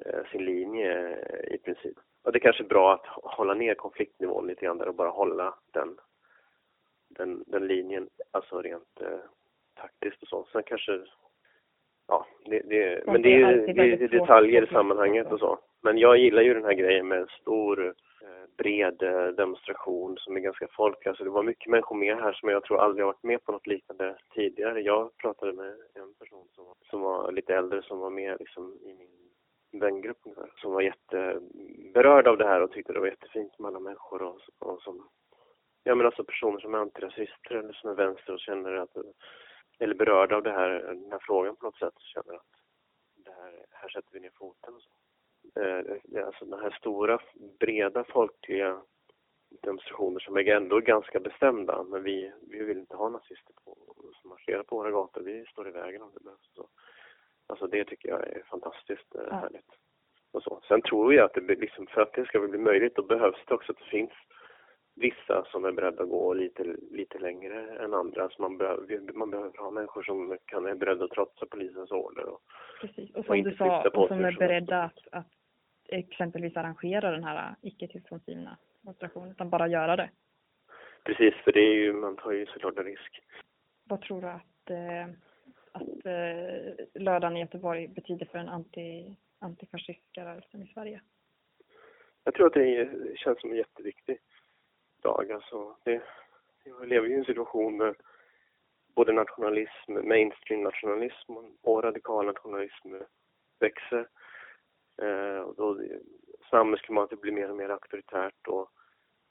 eh, 0.04 0.24
sin 0.32 0.44
linje 0.44 1.08
eh, 1.08 1.54
i 1.54 1.58
princip. 1.58 1.96
Och 2.24 2.32
det 2.32 2.38
är 2.38 2.40
kanske 2.40 2.62
är 2.62 2.68
bra 2.68 2.94
att 2.94 3.06
hålla 3.06 3.54
ner 3.54 3.74
konfliktnivån 3.74 4.46
lite 4.46 4.64
grann 4.64 4.78
där 4.78 4.88
och 4.88 4.94
bara 4.94 5.10
hålla 5.10 5.54
den 5.72 5.98
den, 7.08 7.44
den 7.46 7.66
linjen, 7.66 8.08
alltså 8.30 8.62
rent 8.62 9.00
eh, 9.00 9.18
taktiskt 9.74 10.22
och 10.22 10.28
så. 10.28 10.46
Sen 10.52 10.62
kanske, 10.66 11.00
ja, 12.08 12.26
det, 12.44 12.62
det, 12.64 13.06
men 13.06 13.22
det 13.22 13.42
är 13.42 13.74
det, 13.74 13.92
är 13.92 14.08
detaljer 14.08 14.64
i 14.64 14.66
sammanhanget 14.66 15.32
och 15.32 15.40
så. 15.40 15.58
Men 15.86 15.98
jag 15.98 16.18
gillar 16.18 16.42
ju 16.42 16.54
den 16.54 16.64
här 16.64 16.72
grejen 16.72 17.08
med 17.08 17.18
en 17.18 17.28
stor, 17.40 17.86
eh, 18.22 18.46
bred 18.58 19.02
eh, 19.02 19.26
demonstration 19.26 20.16
som 20.18 20.36
är 20.36 20.40
ganska 20.40 20.68
folklig. 20.68 21.08
Alltså 21.08 21.24
det 21.24 21.30
var 21.30 21.42
mycket 21.42 21.70
människor 21.70 21.96
med 21.96 22.16
här 22.16 22.32
som 22.32 22.48
jag 22.48 22.64
tror 22.64 22.78
aldrig 22.78 23.04
har 23.04 23.12
varit 23.12 23.22
med 23.22 23.44
på 23.44 23.52
något 23.52 23.66
liknande 23.66 24.16
tidigare. 24.34 24.80
Jag 24.80 25.16
pratade 25.16 25.52
med 25.52 25.74
en 25.94 26.14
person 26.14 26.48
som, 26.54 26.64
var- 26.64 26.76
som 26.90 27.00
var 27.00 27.32
lite 27.32 27.54
äldre 27.54 27.82
som 27.82 27.98
var 27.98 28.10
med 28.10 28.36
liksom 28.40 28.78
i 28.82 28.94
min 28.94 29.80
vängrupp 29.80 30.16
ungefär, 30.24 30.52
som 30.56 30.72
var 30.72 30.80
jätteberörd 30.82 32.26
av 32.28 32.38
det 32.38 32.46
här 32.46 32.62
och 32.62 32.72
tyckte 32.72 32.92
det 32.92 33.00
var 33.00 33.06
jättefint 33.06 33.58
med 33.58 33.68
alla 33.68 33.80
människor 33.80 34.22
och, 34.22 34.40
och 34.58 34.82
som 34.82 35.08
Ja 35.84 35.94
men 35.94 36.06
alltså 36.06 36.24
personer 36.24 36.58
som 36.58 36.74
är 36.74 36.78
antirasister 36.78 37.54
eller 37.54 37.72
som 37.72 37.90
är 37.90 37.94
vänster 37.94 38.32
och 38.32 38.40
känner 38.40 38.72
att, 38.72 38.96
eller 39.78 39.94
berörda 39.94 40.36
av 40.36 40.42
det 40.42 40.52
här, 40.52 40.70
den 40.70 41.12
här 41.12 41.20
frågan 41.22 41.56
på 41.56 41.64
något 41.66 41.78
sätt, 41.78 41.94
känner 41.98 42.34
att 42.34 42.52
det 43.16 43.30
här, 43.30 43.64
här 43.70 43.88
sätter 43.88 44.12
vi 44.12 44.20
ner 44.20 44.30
foten 44.38 44.74
och 44.74 44.82
så. 44.82 44.90
Eh, 45.54 46.24
alltså 46.26 46.44
den 46.44 46.60
här 46.60 46.70
stora, 46.70 47.18
breda 47.60 48.04
folkliga 48.04 48.82
demonstrationer 49.62 50.20
som 50.20 50.36
är 50.36 50.46
ändå 50.46 50.80
ganska 50.80 51.20
bestämda, 51.20 51.82
men 51.82 52.02
vi, 52.02 52.32
vi 52.50 52.64
vill 52.64 52.78
inte 52.78 52.96
ha 52.96 53.08
nazister 53.08 53.54
på, 53.64 53.76
som 54.20 54.30
marscherar 54.30 54.62
på 54.62 54.76
våra 54.76 54.90
gator, 54.90 55.20
vi 55.20 55.44
står 55.46 55.68
i 55.68 55.72
vägen 55.72 56.02
om 56.02 56.10
det 56.14 56.24
behövs. 56.24 56.50
Så. 56.54 56.68
Alltså 57.46 57.66
det 57.66 57.84
tycker 57.84 58.08
jag 58.08 58.28
är 58.28 58.42
fantastiskt 58.50 59.14
eh, 59.14 59.20
Ja. 59.30 59.34
härligt. 59.34 59.70
Och 60.32 60.42
så. 60.42 60.60
Sen 60.68 60.82
tror 60.82 61.14
jag 61.14 61.24
att 61.24 61.34
det 61.34 61.40
blir 61.40 61.56
liksom, 61.56 61.86
för 61.86 62.00
att 62.00 62.12
det 62.12 62.26
ska 62.26 62.40
bli 62.40 62.58
möjligt, 62.58 62.96
då 62.96 63.02
behövs 63.02 63.44
det 63.46 63.54
också 63.54 63.72
att 63.72 63.78
det 63.78 63.90
finns 63.90 64.12
vissa 64.94 65.44
som 65.44 65.64
är 65.64 65.72
beredda 65.72 66.02
att 66.02 66.08
gå 66.08 66.34
lite, 66.34 66.76
lite 66.90 67.18
längre 67.18 67.84
än 67.84 67.94
andra. 67.94 68.22
Alltså 68.22 68.42
man, 68.42 68.58
behöver, 68.58 69.12
man 69.12 69.30
behöver 69.30 69.58
ha 69.58 69.70
människor 69.70 70.02
som 70.02 70.38
kan, 70.44 70.66
är 70.66 70.74
beredda 70.74 71.04
att 71.04 71.10
trotsa 71.10 71.46
polisens 71.46 71.90
order. 71.90 72.24
Och, 72.24 72.40
Precis. 72.80 73.10
Och 73.10 73.18
Och 73.18 73.24
som 73.24 73.34
inte 73.34 73.50
du 73.50 73.56
sa, 73.56 73.88
och 73.88 74.08
som 74.08 74.24
är 74.24 74.32
beredda 74.38 74.82
att, 74.82 74.98
att 75.12 75.26
exempelvis 75.88 76.56
arrangera 76.56 77.10
den 77.10 77.24
här 77.24 77.54
icke 77.62 77.88
tillståndsgivna 77.88 78.56
demonstrationen, 78.82 79.30
utan 79.30 79.50
bara 79.50 79.68
göra 79.68 79.96
det. 79.96 80.10
precis, 81.04 81.34
för 81.34 81.52
det 81.52 81.60
är 81.60 81.74
ju, 81.74 81.92
man 81.92 82.16
tar 82.16 82.32
ju 82.32 82.46
såklart 82.46 82.78
en 82.78 82.84
risk. 82.84 83.22
Vad 83.84 84.00
tror 84.00 84.20
du 84.20 84.28
att, 84.28 84.70
eh, 84.70 85.06
att 85.72 86.06
eh, 86.06 87.02
lördagen 87.02 87.36
i 87.36 87.40
Göteborg 87.40 87.88
betyder 87.88 88.26
för 88.26 88.38
den 88.38 88.48
anti, 88.48 89.16
antifascistiska 89.38 90.24
rörelsen 90.24 90.62
i 90.62 90.66
Sverige? 90.66 91.00
Jag 92.24 92.34
tror 92.34 92.46
att 92.46 92.52
det 92.52 92.90
känns 93.18 93.40
som 93.40 93.50
en 93.50 93.56
jätteviktig 93.56 94.18
dag. 95.02 95.32
Alltså, 95.32 95.76
det, 95.84 96.02
jag 96.64 96.88
lever 96.88 97.08
ju 97.08 97.14
i 97.14 97.18
en 97.18 97.24
situation 97.24 97.78
där 97.78 97.94
både 98.94 99.12
nationalism, 99.12 99.92
mainstream-nationalism 99.92 101.32
och 101.62 101.82
radikal 101.84 102.26
nationalism 102.26 102.94
växer. 103.58 104.08
Eh, 105.02 105.38
och 105.38 105.54
då 105.54 105.80
samhällsklimatet 106.50 107.20
blir 107.20 107.32
mer 107.32 107.50
och 107.50 107.56
mer 107.56 107.68
auktoritärt 107.68 108.48
och 108.48 108.70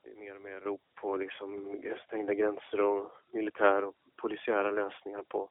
det 0.03 0.11
är 0.11 0.15
mer 0.15 0.35
och 0.35 0.41
mer 0.41 0.59
rop 0.59 0.81
på 0.95 1.17
liksom 1.17 1.81
stängda 2.07 2.33
gränser 2.33 2.81
och 2.81 3.11
militär 3.31 3.83
och 3.83 3.95
polisiära 4.15 4.71
lösningar 4.71 5.23
på, 5.27 5.49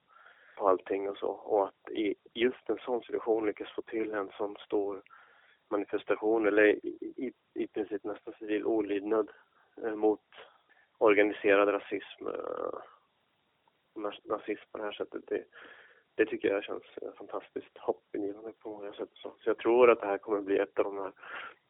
på 0.58 0.68
allting 0.68 1.08
och 1.08 1.16
så. 1.16 1.28
Och 1.28 1.64
att 1.68 1.90
i 1.90 2.14
just 2.34 2.68
en 2.70 2.78
sån 2.78 3.02
situation 3.02 3.46
lyckas 3.46 3.74
få 3.74 3.82
till 3.82 4.12
en 4.12 4.30
sån 4.38 4.56
stor 4.56 5.02
manifestation 5.70 6.46
eller 6.46 6.64
i, 6.64 7.12
i, 7.16 7.32
i 7.54 7.66
princip 7.66 8.04
nästan 8.04 8.34
civil 8.38 8.64
olydnad 8.64 9.30
eh, 9.82 9.94
mot 9.94 10.20
organiserad 10.98 11.68
rasism 11.68 12.26
eh, 12.26 12.78
och 13.94 14.14
nazism 14.24 14.64
på 14.72 14.78
det 14.78 14.84
här 14.84 14.92
sättet. 14.92 15.22
Det, 15.26 15.44
det 16.14 16.26
tycker 16.26 16.48
jag 16.48 16.64
känns 16.64 16.82
eh, 17.02 17.12
fantastiskt 17.18 17.78
hoppingivande 17.78 18.52
på 18.62 18.68
många 18.68 18.92
sätt. 18.92 19.08
Så, 19.12 19.34
så 19.40 19.50
jag 19.50 19.58
tror 19.58 19.90
att 19.90 20.00
det 20.00 20.06
här 20.06 20.18
kommer 20.18 20.40
bli 20.40 20.58
ett 20.58 20.78
av 20.78 20.84
de 20.84 20.98
här 20.98 21.12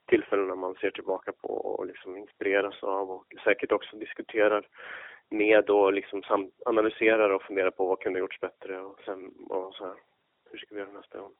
tillfällena 0.07 0.54
man 0.54 0.74
ser 0.74 0.90
tillbaka 0.90 1.33
på 1.33 1.48
och 1.48 1.87
liksom 1.87 2.16
inspireras 2.16 2.83
av 2.83 3.11
och 3.11 3.26
säkert 3.44 3.72
också 3.72 3.96
diskuterar 3.96 4.66
med 5.30 5.70
och 5.70 5.92
liksom 5.92 6.22
analyserar 6.66 7.30
och 7.30 7.42
funderar 7.42 7.70
på 7.70 7.87
vad 7.87 8.00
kunde 8.00 8.18
gjorts 8.18 8.40
bättre 8.40 8.80
och 8.80 9.00
sen 9.04 9.28
och 9.48 9.74
så 9.74 9.85
här, 9.85 9.94
hur 10.50 10.59
ska 10.59 10.74
vi 10.74 10.80
göra 10.80 10.92
nästa 10.92 11.18
gång? 11.18 11.33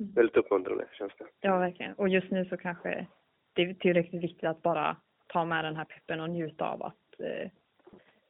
Mm. 0.00 0.12
Väldigt 0.12 0.36
uppmuntrande 0.36 0.88
känns 0.92 1.12
det. 1.18 1.26
Ja, 1.40 1.58
verkligen. 1.58 1.94
Och 1.94 2.08
just 2.08 2.30
nu 2.30 2.44
så 2.44 2.56
kanske 2.56 3.06
det 3.52 3.62
är 3.62 3.74
tillräckligt 3.74 4.22
viktigt 4.22 4.48
att 4.48 4.62
bara 4.62 4.96
ta 5.26 5.44
med 5.44 5.64
den 5.64 5.76
här 5.76 5.84
peppen 5.84 6.20
och 6.20 6.30
njuta 6.30 6.68
av 6.68 6.82
att 6.82 7.20
eh, 7.20 7.50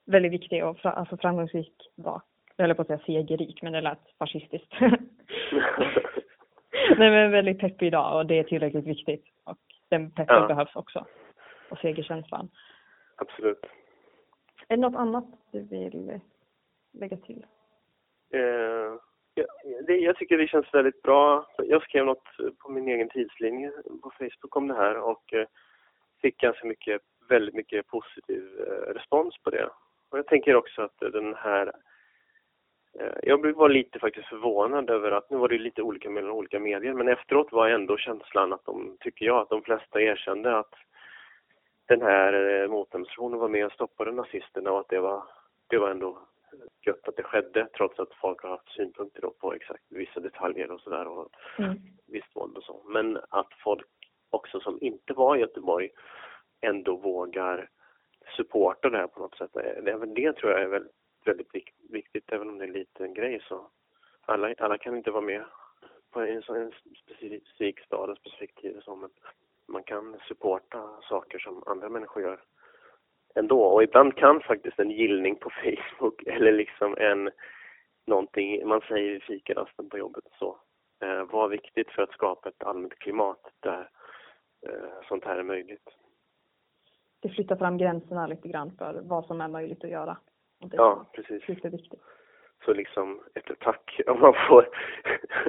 väldigt 0.05 0.33
viktig 0.33 0.65
och 0.65 0.79
fra, 0.79 0.91
alltså 0.91 1.17
framgångsrik 1.17 1.75
dag. 1.97 2.23
Jag 2.61 2.67
höll 2.67 2.75
på 2.77 2.83
att 2.83 2.89
säga 2.89 2.99
segerrik, 3.07 3.63
men 3.63 3.73
det 3.73 3.81
lät 3.81 3.99
fascistiskt. 4.19 4.73
Nej 6.99 7.11
men 7.11 7.31
väldigt 7.31 7.59
peppig 7.59 7.93
dag 7.93 8.17
och 8.17 8.27
det 8.27 8.39
är 8.39 8.43
tillräckligt 8.45 8.87
viktigt. 8.87 9.25
Och 9.45 9.59
den 9.89 10.11
peppen 10.11 10.37
Ja. 10.37 10.47
behövs 10.47 10.77
också. 10.77 11.07
Och 11.71 11.79
segerkänslan. 11.79 12.51
Absolut. 13.17 13.67
Är 14.69 14.77
det 14.77 14.83
något 14.83 14.95
annat 15.01 15.25
du 15.53 15.61
vill 15.61 16.21
lägga 16.93 17.17
till? 17.17 17.47
Eh, 18.35 18.41
ja, 19.35 19.45
det, 19.87 19.97
jag 19.97 20.17
tycker 20.17 20.39
det 20.39 20.49
känns 20.49 20.75
väldigt 20.75 21.03
bra. 21.03 21.47
Jag 21.59 21.83
skrev 21.83 22.05
något 22.07 22.25
på 22.59 22.73
min 22.73 22.89
egen 22.89 23.09
tidslinje 23.09 23.73
på 24.03 24.11
Facebook 24.19 24.57
om 24.57 24.69
det 24.69 24.75
här 24.75 24.99
och 24.99 25.35
eh, 25.35 25.47
fick 26.23 26.39
ganska 26.39 26.67
mycket, 26.67 27.03
väldigt 27.29 27.55
mycket 27.55 27.87
positiv 27.87 28.45
eh, 28.61 28.93
respons 28.95 29.39
på 29.43 29.51
det. 29.51 29.69
Och 30.11 30.19
jag 30.19 30.27
tänker 30.27 30.55
också 30.55 30.83
att 30.83 30.99
den 30.99 31.35
här 31.35 31.73
jag 33.23 33.41
blev- 33.41 33.55
var 33.55 33.69
lite 33.69 33.99
faktiskt 33.99 34.29
förvånad 34.29 34.91
över 34.91 35.11
att, 35.11 35.31
nu 35.31 35.37
var 35.37 35.49
det 35.49 35.59
lite 35.59 35.83
olika 35.83 36.11
mellan 36.11 36.31
olika 36.31 36.61
medier, 36.61 36.95
men 36.95 37.09
efteråt 37.09 37.53
var 37.53 37.69
ändå 37.69 37.97
känslan 37.97 38.53
att 38.53 38.65
de, 38.65 38.97
tycker 39.01 39.27
jag, 39.27 39.37
att 39.37 39.49
de 39.49 39.63
flesta 39.63 40.01
erkände 40.01 40.59
att 40.59 40.75
den 41.87 42.03
här 42.03 42.63
eh, 42.63 42.69
motdemonstrationen 42.69 43.39
var 43.39 43.49
med 43.49 43.67
och 43.67 43.73
stoppade 43.73 44.13
nazisterna 44.13 44.73
och 44.73 44.81
att 44.81 44.89
det 44.89 45.01
var, 45.01 45.23
det 45.67 45.79
var 45.79 45.91
ändå 45.91 46.19
gött 46.87 47.09
att 47.09 47.17
det 47.17 47.23
skedde 47.23 47.69
trots 47.77 47.99
att 47.99 48.15
folk 48.15 48.43
har 48.43 48.51
haft 48.51 48.69
synpunkter 48.69 49.21
då 49.21 49.31
på 49.31 49.53
exakt 49.55 49.83
vissa 49.89 50.21
detaljer 50.21 50.71
och 50.71 50.81
sådär 50.81 51.07
och 51.09 51.29
Mm. 51.59 51.77
visst 52.07 52.37
våld 52.37 52.57
och 52.57 52.63
så. 52.63 52.83
Men 52.87 53.19
att 53.29 53.53
folk 53.65 53.87
också 54.31 54.61
som 54.61 54.79
inte 54.81 55.13
var 55.13 55.37
i 55.37 55.41
Göteborg 55.41 55.89
ändå 56.61 56.97
vågar 56.97 57.69
supporta 58.37 58.91
det 58.91 58.99
här 58.99 59.07
på 59.07 59.21
något 59.21 59.37
sätt. 59.37 59.57
Är 59.57 59.97
väl 59.99 60.15
det 60.15 60.33
tror 60.33 60.53
jag 60.53 60.61
är 60.63 60.67
väldigt, 60.67 60.93
väldigt 61.29 61.55
vik- 61.55 61.75
viktigt, 61.91 62.33
även 62.33 62.49
om 62.49 62.59
det 62.59 62.65
är 62.65 62.69
en 62.69 62.73
liten 62.73 63.15
grej 63.15 63.41
så. 63.49 63.67
Alla, 64.21 64.55
alla 64.59 64.79
kan 64.79 64.97
inte 64.97 65.11
vara 65.11 65.25
med 65.25 65.45
på 66.11 66.21
en 66.21 66.43
en 66.49 66.73
specifik 67.05 67.81
stad, 67.81 68.11
en 68.11 68.17
specifik 68.17 68.55
tid 68.55 68.77
och 68.77 68.83
så, 68.83 68.97
men 68.97 69.11
man 69.67 69.83
kan 69.83 70.17
supporta 70.29 71.01
saker 71.09 71.39
som 71.39 71.63
andra 71.67 71.89
människor 71.89 72.23
gör 72.23 72.41
ändå. 73.35 73.63
Och 73.63 73.83
ibland 73.83 74.17
kan 74.17 74.41
faktiskt 74.41 74.79
en 74.79 74.91
gillning 74.91 75.37
på 75.37 75.51
Facebook 75.51 76.23
eller 76.27 76.53
liksom 76.53 76.97
en 76.99 77.31
någonting 78.07 78.69
man 78.69 78.81
säger 78.81 79.17
i 79.17 79.21
fikarasten 79.21 79.89
på 79.91 79.99
jobbet 79.99 80.25
och 80.27 80.37
så 80.39 80.59
eh, 81.07 81.25
vara 81.25 81.49
viktigt 81.49 81.91
för 81.91 82.03
att 82.03 82.13
skapa 82.13 82.49
ett 82.49 82.63
allmänt 82.63 82.99
klimat 82.99 83.41
där 83.61 83.91
eh, 84.67 85.09
sånt 85.09 85.25
här 85.25 85.37
är 85.37 85.43
möjligt. 85.43 85.89
Det 87.21 87.29
flyttar 87.29 87.57
fram 87.57 87.79
gränserna 87.79 88.27
lite 88.27 88.49
grann 88.49 88.73
för 88.79 89.01
vad 89.03 89.27
som 89.27 89.41
är 89.41 89.49
möjligt 89.49 89.85
att 89.85 89.91
göra. 89.91 90.17
Och 90.61 90.69
det 90.69 90.77
Ja, 90.77 91.07
precis. 91.13 91.43
är 91.49 91.55
superviktigt. 91.55 92.03
Så 92.65 92.73
liksom 92.73 93.23
ett 93.35 93.59
tack 93.61 94.01
om 94.07 94.21
man 94.21 94.35
får 94.49 94.69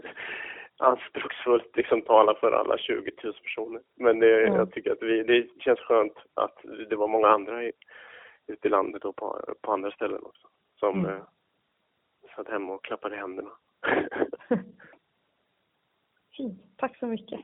anspråksfullt 0.77 1.75
liksom 1.77 2.01
tala 2.01 2.35
för 2.35 2.51
alla 2.51 2.77
20 2.77 3.11
000 3.23 3.33
personer. 3.33 3.81
Men 3.95 4.19
det, 4.19 4.41
Mm. 4.47 4.55
jag 4.55 4.71
tycker 4.71 4.91
att 4.91 5.01
vi, 5.03 5.23
det 5.23 5.61
känns 5.61 5.79
skönt 5.79 6.13
att 6.33 6.57
det 6.89 6.95
var 6.95 7.07
många 7.07 7.27
andra 7.27 7.63
i, 7.63 7.71
ute 8.47 8.67
i 8.67 8.71
landet 8.71 9.05
och 9.05 9.15
på, 9.15 9.55
på 9.61 9.71
andra 9.73 9.91
ställen 9.91 10.23
också 10.23 10.47
som 10.79 10.99
Mm. 11.05 11.15
eh, 11.15 11.23
satt 12.35 12.47
hemma 12.47 12.73
och 12.73 12.83
klappade 12.83 13.15
händerna. 13.15 13.51
Fint. 16.37 16.61
Tack 16.77 16.97
så 16.97 17.05
mycket. 17.05 17.39